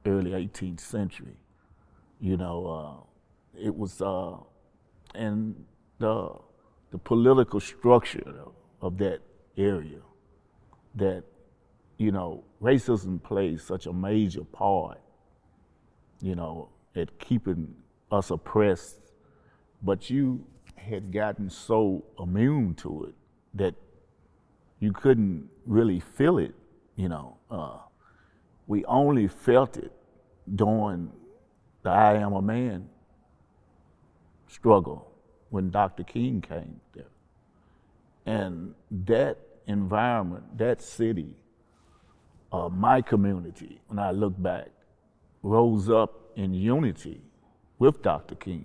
early 0.06 0.30
18th 0.32 0.80
century. 0.80 1.36
You 2.20 2.36
know, 2.36 2.66
uh, 2.66 3.58
it 3.60 3.74
was, 3.74 4.00
uh, 4.00 4.36
and 5.14 5.64
the, 5.98 6.32
the 6.90 6.98
political 6.98 7.60
structure 7.60 8.34
of, 8.80 8.98
that 8.98 9.20
area 9.56 10.00
that, 10.96 11.22
you 11.98 12.10
know, 12.10 12.42
racism 12.60 13.22
plays 13.22 13.62
such 13.62 13.86
a 13.86 13.92
major 13.92 14.42
part, 14.42 15.00
you 16.20 16.34
know, 16.34 16.68
at 16.96 17.16
keeping 17.18 17.74
us 18.10 18.30
oppressed. 18.30 18.98
But 19.82 20.10
you 20.10 20.44
had 20.76 21.12
gotten 21.12 21.48
so 21.48 22.04
immune 22.18 22.74
to 22.74 23.04
it 23.04 23.14
that 23.54 23.74
you 24.80 24.92
couldn't 24.92 25.48
really 25.64 26.00
feel 26.00 26.38
it, 26.38 26.54
you 26.96 27.08
know. 27.08 27.38
Uh, 27.50 27.78
we 28.72 28.86
only 28.86 29.28
felt 29.28 29.76
it 29.76 29.92
during 30.54 31.12
the 31.82 31.90
I 31.90 32.14
Am 32.14 32.32
a 32.32 32.40
Man 32.40 32.88
struggle 34.46 35.12
when 35.50 35.68
Dr. 35.70 36.04
King 36.04 36.40
came 36.40 36.80
there. 36.94 37.12
And 38.24 38.74
that 38.90 39.36
environment, 39.66 40.56
that 40.56 40.80
city, 40.80 41.36
uh, 42.50 42.70
my 42.70 43.02
community, 43.02 43.78
when 43.88 43.98
I 43.98 44.10
look 44.10 44.40
back, 44.40 44.70
rose 45.42 45.90
up 45.90 46.30
in 46.36 46.54
unity 46.54 47.20
with 47.78 48.00
Dr. 48.00 48.36
King. 48.36 48.64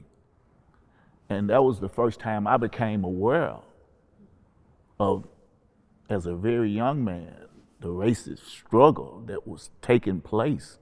And 1.27 1.49
that 1.49 1.61
was 1.61 1.81
the 1.81 1.89
first 1.89 2.21
time 2.21 2.47
I 2.47 2.55
became 2.55 3.03
aware 3.03 3.57
of, 5.01 5.27
as 6.09 6.27
a 6.27 6.33
very 6.33 6.71
young 6.71 7.03
man, 7.03 7.46
the 7.79 7.89
racist 7.89 8.45
struggle 8.45 9.23
that 9.27 9.47
was 9.47 9.69
taking 9.81 10.21
place. 10.21 10.77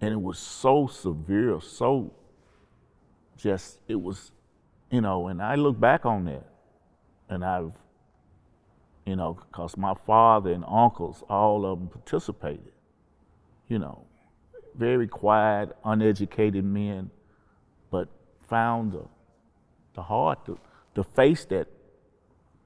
And 0.00 0.12
it 0.12 0.20
was 0.20 0.38
so 0.38 0.86
severe, 0.86 1.60
so 1.60 2.12
just, 3.36 3.78
it 3.88 4.00
was, 4.00 4.32
you 4.90 5.00
know, 5.00 5.28
and 5.28 5.40
I 5.40 5.54
look 5.54 5.78
back 5.78 6.04
on 6.04 6.24
that. 6.26 6.46
And 7.28 7.44
I've, 7.44 7.72
you 9.06 9.16
know, 9.16 9.34
because 9.34 9.76
my 9.76 9.94
father 9.94 10.52
and 10.52 10.64
uncles, 10.66 11.22
all 11.28 11.64
of 11.64 11.78
them 11.78 11.88
participated, 11.88 12.72
you 13.68 13.78
know, 13.78 14.04
very 14.76 15.06
quiet, 15.06 15.74
uneducated 15.84 16.64
men, 16.64 17.10
but 17.90 18.08
found 18.48 18.92
the, 18.92 19.06
the 19.94 20.02
heart 20.02 20.44
to, 20.46 20.58
to 20.94 21.04
face 21.04 21.44
that 21.46 21.68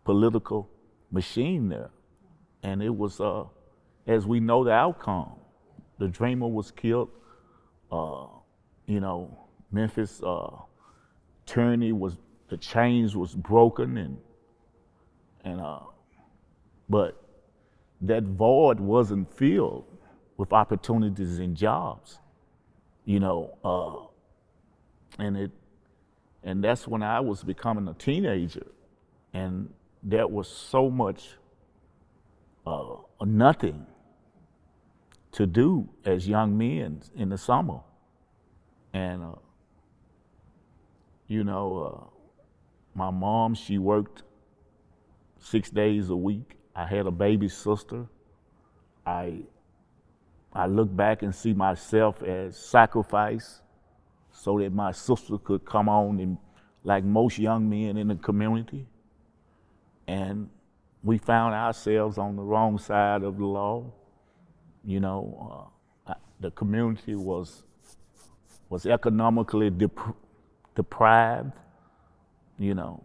political 0.04 0.68
machine 1.10 1.68
there 1.68 1.90
and 2.62 2.82
it 2.82 2.94
was, 2.94 3.20
uh, 3.20 3.44
as 4.06 4.26
we 4.26 4.40
know, 4.40 4.64
the 4.64 4.72
outcome. 4.72 5.32
The 5.98 6.08
dreamer 6.08 6.48
was 6.48 6.70
killed. 6.70 7.10
Uh, 7.90 8.26
you 8.86 9.00
know, 9.00 9.48
Memphis 9.70 10.22
uh, 10.22 10.50
Turney 11.46 11.92
was 11.92 12.16
the 12.48 12.56
chains 12.56 13.16
was 13.16 13.34
broken 13.34 13.96
and 13.96 14.18
and 15.44 15.60
uh, 15.60 15.80
but 16.88 17.22
that 18.00 18.22
void 18.22 18.80
wasn't 18.80 19.32
filled 19.34 19.84
with 20.36 20.52
opportunities 20.52 21.38
and 21.38 21.56
jobs, 21.56 22.18
you 23.04 23.20
know, 23.20 23.58
uh, 23.64 25.22
and 25.22 25.36
it 25.36 25.50
and 26.44 26.62
that's 26.62 26.86
when 26.86 27.02
I 27.02 27.20
was 27.20 27.42
becoming 27.42 27.88
a 27.88 27.94
teenager, 27.94 28.66
and 29.34 29.70
there 30.02 30.26
was 30.26 30.48
so 30.48 30.90
much 30.90 31.36
uh, 32.68 33.24
nothing 33.24 33.86
to 35.32 35.46
do 35.46 35.88
as 36.04 36.28
young 36.28 36.56
men 36.56 37.02
in 37.16 37.28
the 37.28 37.38
summer, 37.38 37.80
and 38.92 39.22
uh, 39.22 39.32
you 41.26 41.44
know, 41.44 41.78
uh, 41.78 42.04
my 42.94 43.10
mom 43.10 43.54
she 43.54 43.78
worked 43.78 44.22
six 45.38 45.70
days 45.70 46.10
a 46.10 46.16
week. 46.16 46.56
I 46.74 46.86
had 46.86 47.06
a 47.06 47.10
baby 47.10 47.48
sister. 47.48 48.06
I 49.06 49.42
I 50.52 50.66
look 50.66 50.94
back 50.94 51.22
and 51.22 51.34
see 51.34 51.52
myself 51.52 52.22
as 52.22 52.56
sacrifice 52.56 53.60
so 54.32 54.58
that 54.58 54.72
my 54.72 54.92
sister 54.92 55.38
could 55.38 55.64
come 55.64 55.88
on 55.88 56.20
and 56.20 56.38
like 56.84 57.04
most 57.04 57.38
young 57.38 57.68
men 57.68 57.96
in 57.96 58.08
the 58.08 58.14
community. 58.16 58.86
And 60.06 60.48
we 61.08 61.16
found 61.16 61.54
ourselves 61.54 62.18
on 62.18 62.36
the 62.36 62.42
wrong 62.42 62.76
side 62.76 63.22
of 63.22 63.38
the 63.38 63.44
law. 63.46 63.90
You 64.84 65.00
know, 65.00 65.72
uh, 66.06 66.12
the 66.38 66.50
community 66.50 67.14
was 67.14 67.62
was 68.68 68.84
economically 68.84 69.70
dep- 69.70 70.16
deprived. 70.74 71.54
You 72.58 72.74
know, 72.74 73.02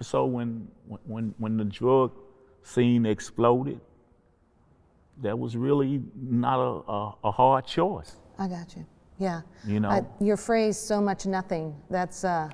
so 0.00 0.24
when 0.24 0.68
when 1.04 1.34
when 1.38 1.56
the 1.56 1.64
drug 1.64 2.12
scene 2.62 3.06
exploded, 3.06 3.80
that 5.20 5.36
was 5.36 5.56
really 5.56 6.00
not 6.14 6.58
a, 6.60 6.92
a, 6.92 7.14
a 7.24 7.30
hard 7.32 7.66
choice. 7.66 8.20
I 8.38 8.46
got 8.46 8.76
you. 8.76 8.86
Yeah. 9.18 9.40
You 9.66 9.80
know, 9.80 9.90
I, 9.90 10.02
your 10.20 10.36
phrase 10.36 10.78
"so 10.78 11.00
much 11.00 11.26
nothing." 11.26 11.74
That's 11.90 12.22
uh, 12.22 12.50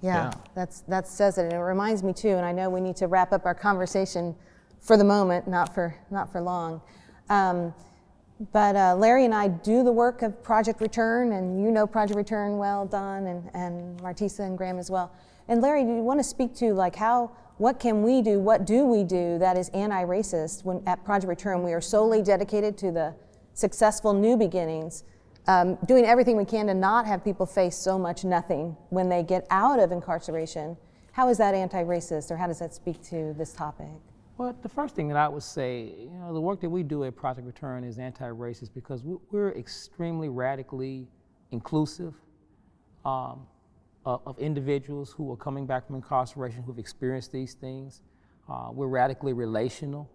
yeah, 0.00 0.14
Yeah. 0.14 0.32
That's 0.54 0.80
that 0.82 1.06
says 1.06 1.38
it, 1.38 1.44
and 1.44 1.52
it 1.52 1.58
reminds 1.58 2.02
me 2.02 2.12
too. 2.12 2.30
And 2.30 2.44
I 2.44 2.52
know 2.52 2.70
we 2.70 2.80
need 2.80 2.96
to 2.96 3.06
wrap 3.06 3.32
up 3.32 3.46
our 3.46 3.54
conversation 3.54 4.34
for 4.80 4.96
the 4.96 5.04
moment, 5.04 5.48
not 5.48 5.74
for 5.74 5.94
not 6.10 6.30
for 6.30 6.40
long. 6.40 6.80
Um, 7.28 7.74
but 8.52 8.76
uh, 8.76 8.94
Larry 8.96 9.24
and 9.24 9.34
I 9.34 9.48
do 9.48 9.82
the 9.82 9.90
work 9.90 10.22
of 10.22 10.42
Project 10.42 10.80
Return, 10.80 11.32
and 11.32 11.60
you 11.62 11.70
know 11.70 11.86
Project 11.86 12.16
Return 12.16 12.56
well, 12.58 12.86
Don 12.86 13.26
and, 13.26 13.50
and 13.54 13.98
Martesha 14.00 14.40
and 14.40 14.56
Graham 14.56 14.78
as 14.78 14.90
well. 14.90 15.12
And 15.48 15.60
Larry, 15.60 15.82
do 15.82 15.90
you 15.90 16.02
want 16.02 16.20
to 16.20 16.24
speak 16.24 16.54
to 16.56 16.72
like 16.74 16.94
how, 16.94 17.32
what 17.56 17.80
can 17.80 18.02
we 18.02 18.22
do, 18.22 18.38
what 18.38 18.66
do 18.66 18.84
we 18.84 19.02
do 19.02 19.38
that 19.38 19.56
is 19.56 19.70
anti-racist 19.70 20.64
when 20.64 20.82
at 20.86 21.04
Project 21.04 21.28
Return 21.28 21.64
we 21.64 21.72
are 21.72 21.80
solely 21.80 22.22
dedicated 22.22 22.78
to 22.78 22.92
the 22.92 23.14
successful 23.54 24.12
new 24.12 24.36
beginnings, 24.36 25.02
um, 25.48 25.76
doing 25.86 26.04
everything 26.04 26.36
we 26.36 26.44
can 26.44 26.66
to 26.66 26.74
not 26.74 27.06
have 27.06 27.24
people 27.24 27.46
face 27.46 27.76
so 27.76 27.98
much 27.98 28.22
nothing 28.22 28.76
when 28.90 29.08
they 29.08 29.22
get 29.22 29.46
out 29.50 29.80
of 29.80 29.90
incarceration. 29.90 30.76
How 31.12 31.28
is 31.30 31.38
that 31.38 31.54
anti-racist, 31.54 32.30
or 32.30 32.36
how 32.36 32.46
does 32.46 32.60
that 32.60 32.74
speak 32.74 33.02
to 33.04 33.34
this 33.36 33.52
topic? 33.52 33.88
Well, 34.36 34.54
the 34.62 34.68
first 34.68 34.94
thing 34.94 35.08
that 35.08 35.16
I 35.16 35.26
would 35.26 35.42
say, 35.42 35.94
you 35.98 36.18
know, 36.20 36.32
the 36.32 36.40
work 36.40 36.60
that 36.60 36.70
we 36.70 36.84
do 36.84 37.02
at 37.04 37.16
Project 37.16 37.46
Return 37.46 37.82
is 37.82 37.98
anti-racist 37.98 38.72
because 38.72 39.02
we- 39.02 39.18
we're 39.32 39.50
extremely 39.52 40.28
radically 40.28 41.08
inclusive 41.50 42.14
um, 43.04 43.46
of, 44.04 44.20
of 44.26 44.38
individuals 44.38 45.10
who 45.10 45.32
are 45.32 45.36
coming 45.36 45.66
back 45.66 45.86
from 45.86 45.96
incarceration 45.96 46.62
who've 46.62 46.78
experienced 46.78 47.32
these 47.32 47.54
things. 47.54 48.02
Uh, 48.48 48.68
we're 48.72 48.86
radically 48.86 49.32
relational. 49.32 50.08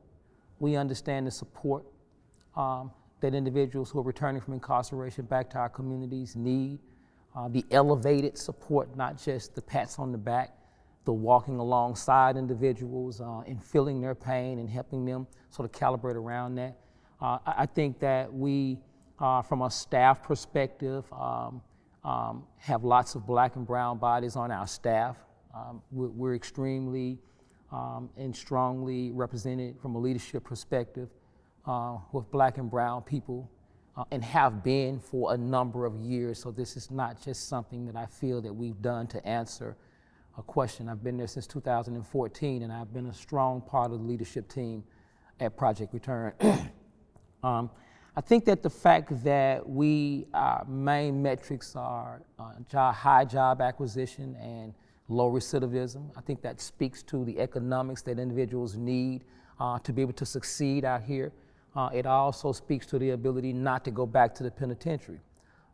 We 0.60 0.76
understand 0.76 1.28
the 1.28 1.32
support 1.32 1.86
um, 2.56 2.92
that 3.24 3.34
individuals 3.34 3.90
who 3.90 4.00
are 4.00 4.04
returning 4.04 4.42
from 4.42 4.54
incarceration 4.54 5.24
back 5.24 5.50
to 5.50 5.58
our 5.58 5.70
communities 5.70 6.36
need. 6.36 6.78
Uh, 7.34 7.48
the 7.48 7.66
elevated 7.72 8.38
support, 8.38 8.96
not 8.98 9.18
just 9.18 9.56
the 9.56 9.62
pats 9.62 9.98
on 9.98 10.12
the 10.12 10.18
back, 10.18 10.58
the 11.06 11.14
walking 11.14 11.58
alongside 11.58 12.36
individuals 12.36 13.22
uh, 13.22 13.40
and 13.48 13.64
feeling 13.64 14.02
their 14.02 14.14
pain 14.14 14.60
and 14.60 14.70
helping 14.70 15.06
them 15.06 15.26
sort 15.50 15.66
of 15.66 15.72
calibrate 15.72 16.16
around 16.16 16.56
that. 16.56 16.78
Uh, 17.22 17.38
I, 17.46 17.66
think 17.66 17.98
that 18.00 18.32
we, 18.32 18.78
uh, 19.20 19.42
from 19.42 19.62
a 19.62 19.72
staff 19.72 20.22
perspective, 20.22 21.06
um, 21.14 21.62
um, 22.04 22.44
have 22.58 22.84
lots 22.84 23.16
of 23.16 23.26
black 23.26 23.56
and 23.56 23.66
brown 23.66 24.00
bodies 24.00 24.36
on 24.36 24.52
our 24.52 24.68
staff. 24.68 25.16
Um, 25.56 25.82
we're, 25.92 26.10
we're 26.10 26.36
extremely 26.36 27.20
um, 27.72 28.10
and 28.18 28.36
strongly 28.36 29.12
represented 29.12 29.80
from 29.82 29.96
a 29.96 30.00
leadership 30.00 30.44
perspective 30.44 31.08
uh, 31.66 31.98
with 32.12 32.30
black 32.32 32.58
and 32.58 32.70
brown 32.70 33.02
people 33.02 33.50
uh, 33.96 34.04
and 34.12 34.24
have 34.24 34.64
been 34.64 35.00
for 35.00 35.34
a 35.34 35.38
number 35.38 35.86
of 35.86 35.96
years. 35.96 36.40
So 36.40 36.52
this 36.52 36.76
is 36.76 36.92
not 36.92 37.22
just 37.22 37.48
something 37.48 37.86
that 37.86 37.96
I 37.96 38.06
feel 38.06 38.42
that 38.42 38.54
we've 38.54 38.82
done 38.82 39.08
to 39.08 39.26
answer 39.26 39.76
a 40.38 40.42
question. 40.42 40.90
I've 40.90 41.04
been 41.04 41.18
there 41.18 41.28
since 41.28 41.46
2014 41.48 42.64
and 42.64 42.74
I've 42.74 42.94
been 42.94 43.08
a 43.08 43.14
strong 43.14 43.62
part 43.62 43.92
of 43.92 44.00
the 44.00 44.06
leadership 44.06 44.50
team 44.50 44.84
at 45.40 45.56
Project 45.56 45.94
Return. 45.94 46.34
um, 47.44 47.70
I 48.16 48.22
think 48.22 48.46
that 48.46 48.62
the 48.62 48.70
fact 48.70 49.24
that 49.24 49.68
we, 49.68 50.28
our 50.34 50.66
main 50.66 51.22
metrics 51.22 51.76
are 51.76 52.22
uh, 52.38 52.52
job, 52.70 52.94
high 52.96 53.26
job 53.26 53.62
acquisition 53.62 54.36
and 54.40 54.74
low 55.08 55.32
recidivism, 55.32 56.10
I 56.16 56.22
think 56.22 56.42
that 56.44 56.62
speaks 56.62 57.04
to 57.04 57.26
the 57.26 57.40
economics 57.40 58.02
that 58.04 58.20
individuals 58.20 58.76
need 58.76 59.24
uh, 59.60 59.80
to 59.80 59.94
be 59.94 60.02
able 60.02 60.14
to 60.14 60.26
succeed 60.26 60.86
out 60.86 61.04
here. 61.04 61.32
Uh, 61.76 61.90
it 61.94 62.06
also 62.06 62.52
speaks 62.52 62.86
to 62.86 63.00
the 63.00 63.12
ability 63.12 63.52
not 63.52 63.84
to 63.86 63.92
go 63.92 64.06
back 64.06 64.36
to 64.36 64.44
the 64.44 64.52
penitentiary, 64.52 65.20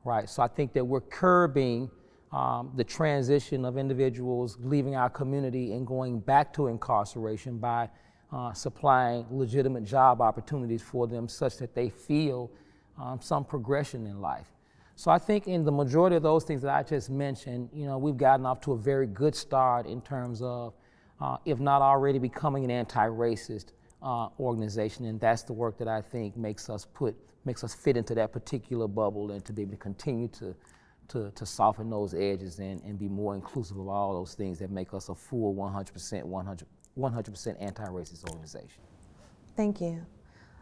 right? 0.05 0.29
So 0.29 0.41
I 0.41 0.47
think 0.47 0.73
that 0.73 0.85
we're 0.85 1.01
curbing 1.01 1.89
um, 2.31 2.71
the 2.75 2.83
transition 2.83 3.65
of 3.65 3.77
individuals 3.77 4.57
leaving 4.61 4.95
our 4.95 5.09
community 5.09 5.73
and 5.73 5.85
going 5.85 6.19
back 6.19 6.53
to 6.53 6.67
incarceration 6.67 7.57
by 7.57 7.89
uh, 8.31 8.53
supplying 8.53 9.25
legitimate 9.31 9.83
job 9.83 10.21
opportunities 10.21 10.81
for 10.81 11.07
them 11.07 11.27
such 11.27 11.57
that 11.57 11.73
they 11.73 11.89
feel 11.89 12.51
um, 13.01 13.19
some 13.21 13.43
progression 13.43 14.05
in 14.05 14.21
life. 14.21 14.47
So 14.95 15.09
I 15.11 15.17
think 15.17 15.47
in 15.47 15.63
the 15.63 15.71
majority 15.71 16.17
of 16.17 16.23
those 16.23 16.43
things 16.43 16.61
that 16.61 16.71
I 16.75 16.83
just 16.83 17.09
mentioned, 17.09 17.69
you 17.73 17.85
know, 17.85 17.97
we've 17.97 18.17
gotten 18.17 18.45
off 18.45 18.61
to 18.61 18.73
a 18.73 18.77
very 18.77 19.07
good 19.07 19.33
start 19.33 19.85
in 19.85 20.01
terms 20.01 20.41
of, 20.41 20.73
uh, 21.21 21.37
if 21.45 21.59
not 21.59 21.81
already 21.81 22.19
becoming 22.19 22.65
an 22.65 22.71
anti-racist 22.71 23.71
uh, 24.01 24.29
organization, 24.39 25.05
and 25.05 25.19
that's 25.19 25.43
the 25.43 25.53
work 25.53 25.77
that 25.77 25.87
I 25.87 26.01
think 26.01 26.37
makes 26.37 26.69
us 26.69 26.85
put 26.85 27.15
makes 27.45 27.63
us 27.63 27.73
fit 27.73 27.95
into 27.95 28.13
that 28.15 28.33
particular 28.33 28.87
bubble 28.87 29.31
and 29.31 29.43
to 29.45 29.53
be 29.53 29.61
able 29.61 29.71
to 29.71 29.77
continue 29.77 30.27
to 30.27 30.55
to, 31.09 31.31
to 31.31 31.45
soften 31.45 31.89
those 31.89 32.13
edges 32.13 32.59
and, 32.59 32.81
and 32.83 32.97
be 32.97 33.09
more 33.09 33.35
inclusive 33.35 33.77
of 33.77 33.87
all 33.87 34.13
those 34.13 34.35
things 34.35 34.59
that 34.59 34.71
make 34.71 34.93
us 34.93 35.09
a 35.09 35.15
full 35.15 35.55
100%, 35.55 36.23
100, 36.23 36.67
100% 36.97 37.55
anti-racist 37.59 38.29
organization. 38.29 38.81
Thank 39.57 39.81
you. 39.81 40.05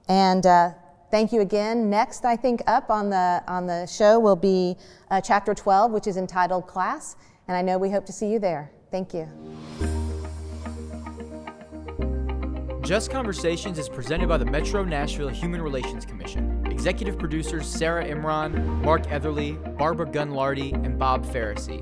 And 0.10 0.46
uh, 0.46 0.72
thank 1.12 1.32
you 1.32 1.40
again. 1.42 1.90
Next, 1.90 2.26
I 2.26 2.36
think 2.36 2.62
up 2.68 2.90
on 2.90 3.10
the 3.10 3.42
on 3.48 3.66
the 3.66 3.88
show 3.88 4.20
will 4.20 4.36
be 4.36 4.76
uh, 5.10 5.22
chapter 5.22 5.54
12, 5.54 5.92
which 5.92 6.08
is 6.08 6.18
entitled 6.18 6.68
"Class," 6.68 7.16
and 7.48 7.56
I 7.56 7.62
know 7.62 7.78
we 7.78 7.90
hope 7.90 8.06
to 8.08 8.14
see 8.14 8.28
you 8.28 8.40
there. 8.40 8.70
Thank 8.92 9.14
you. 9.14 9.30
Just 12.84 13.10
Conversations 13.10 13.80
is 13.80 13.88
presented 13.88 14.28
by 14.28 14.38
the 14.38 14.44
Metro 14.44 14.84
Nashville 14.84 15.30
Human 15.30 15.62
Relations 15.62 16.06
Commission. 16.06 16.68
Executive 16.70 17.18
producers 17.18 17.66
Sarah 17.66 18.06
Imran, 18.06 18.84
Mark 18.84 19.08
Etherly, 19.08 19.56
Barbara 19.78 20.06
Gunlardy, 20.06 20.74
and 20.86 21.00
Bob 21.00 21.26
Farrisee. 21.26 21.82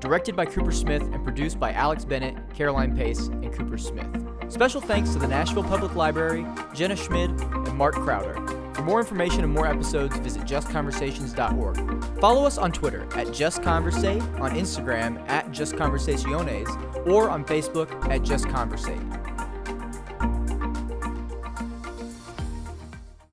Directed 0.00 0.34
by 0.34 0.46
Cooper 0.46 0.72
Smith 0.72 1.02
and 1.02 1.22
produced 1.22 1.60
by 1.60 1.72
Alex 1.72 2.04
Bennett, 2.06 2.34
Caroline 2.54 2.96
Pace, 2.96 3.26
and 3.28 3.52
Cooper 3.52 3.76
Smith. 3.76 4.06
Special 4.48 4.80
thanks 4.80 5.12
to 5.12 5.18
the 5.18 5.28
Nashville 5.28 5.62
Public 5.62 5.94
Library, 5.94 6.46
Jenna 6.74 6.96
Schmid, 6.96 7.30
and 7.30 7.76
Mark 7.76 7.94
Crowder. 7.94 8.34
For 8.74 8.82
more 8.82 8.98
information 9.00 9.44
and 9.44 9.52
more 9.52 9.66
episodes, 9.66 10.16
visit 10.18 10.42
justconversations.org. 10.44 12.20
Follow 12.20 12.46
us 12.46 12.56
on 12.56 12.72
Twitter 12.72 13.02
at 13.14 13.28
JustConversate, 13.28 14.40
on 14.40 14.52
Instagram 14.52 15.22
at 15.28 15.50
JustConversaciones, 15.50 17.06
or 17.06 17.28
on 17.28 17.44
Facebook 17.44 17.92
at 18.10 18.22
JustConversate. 18.22 19.39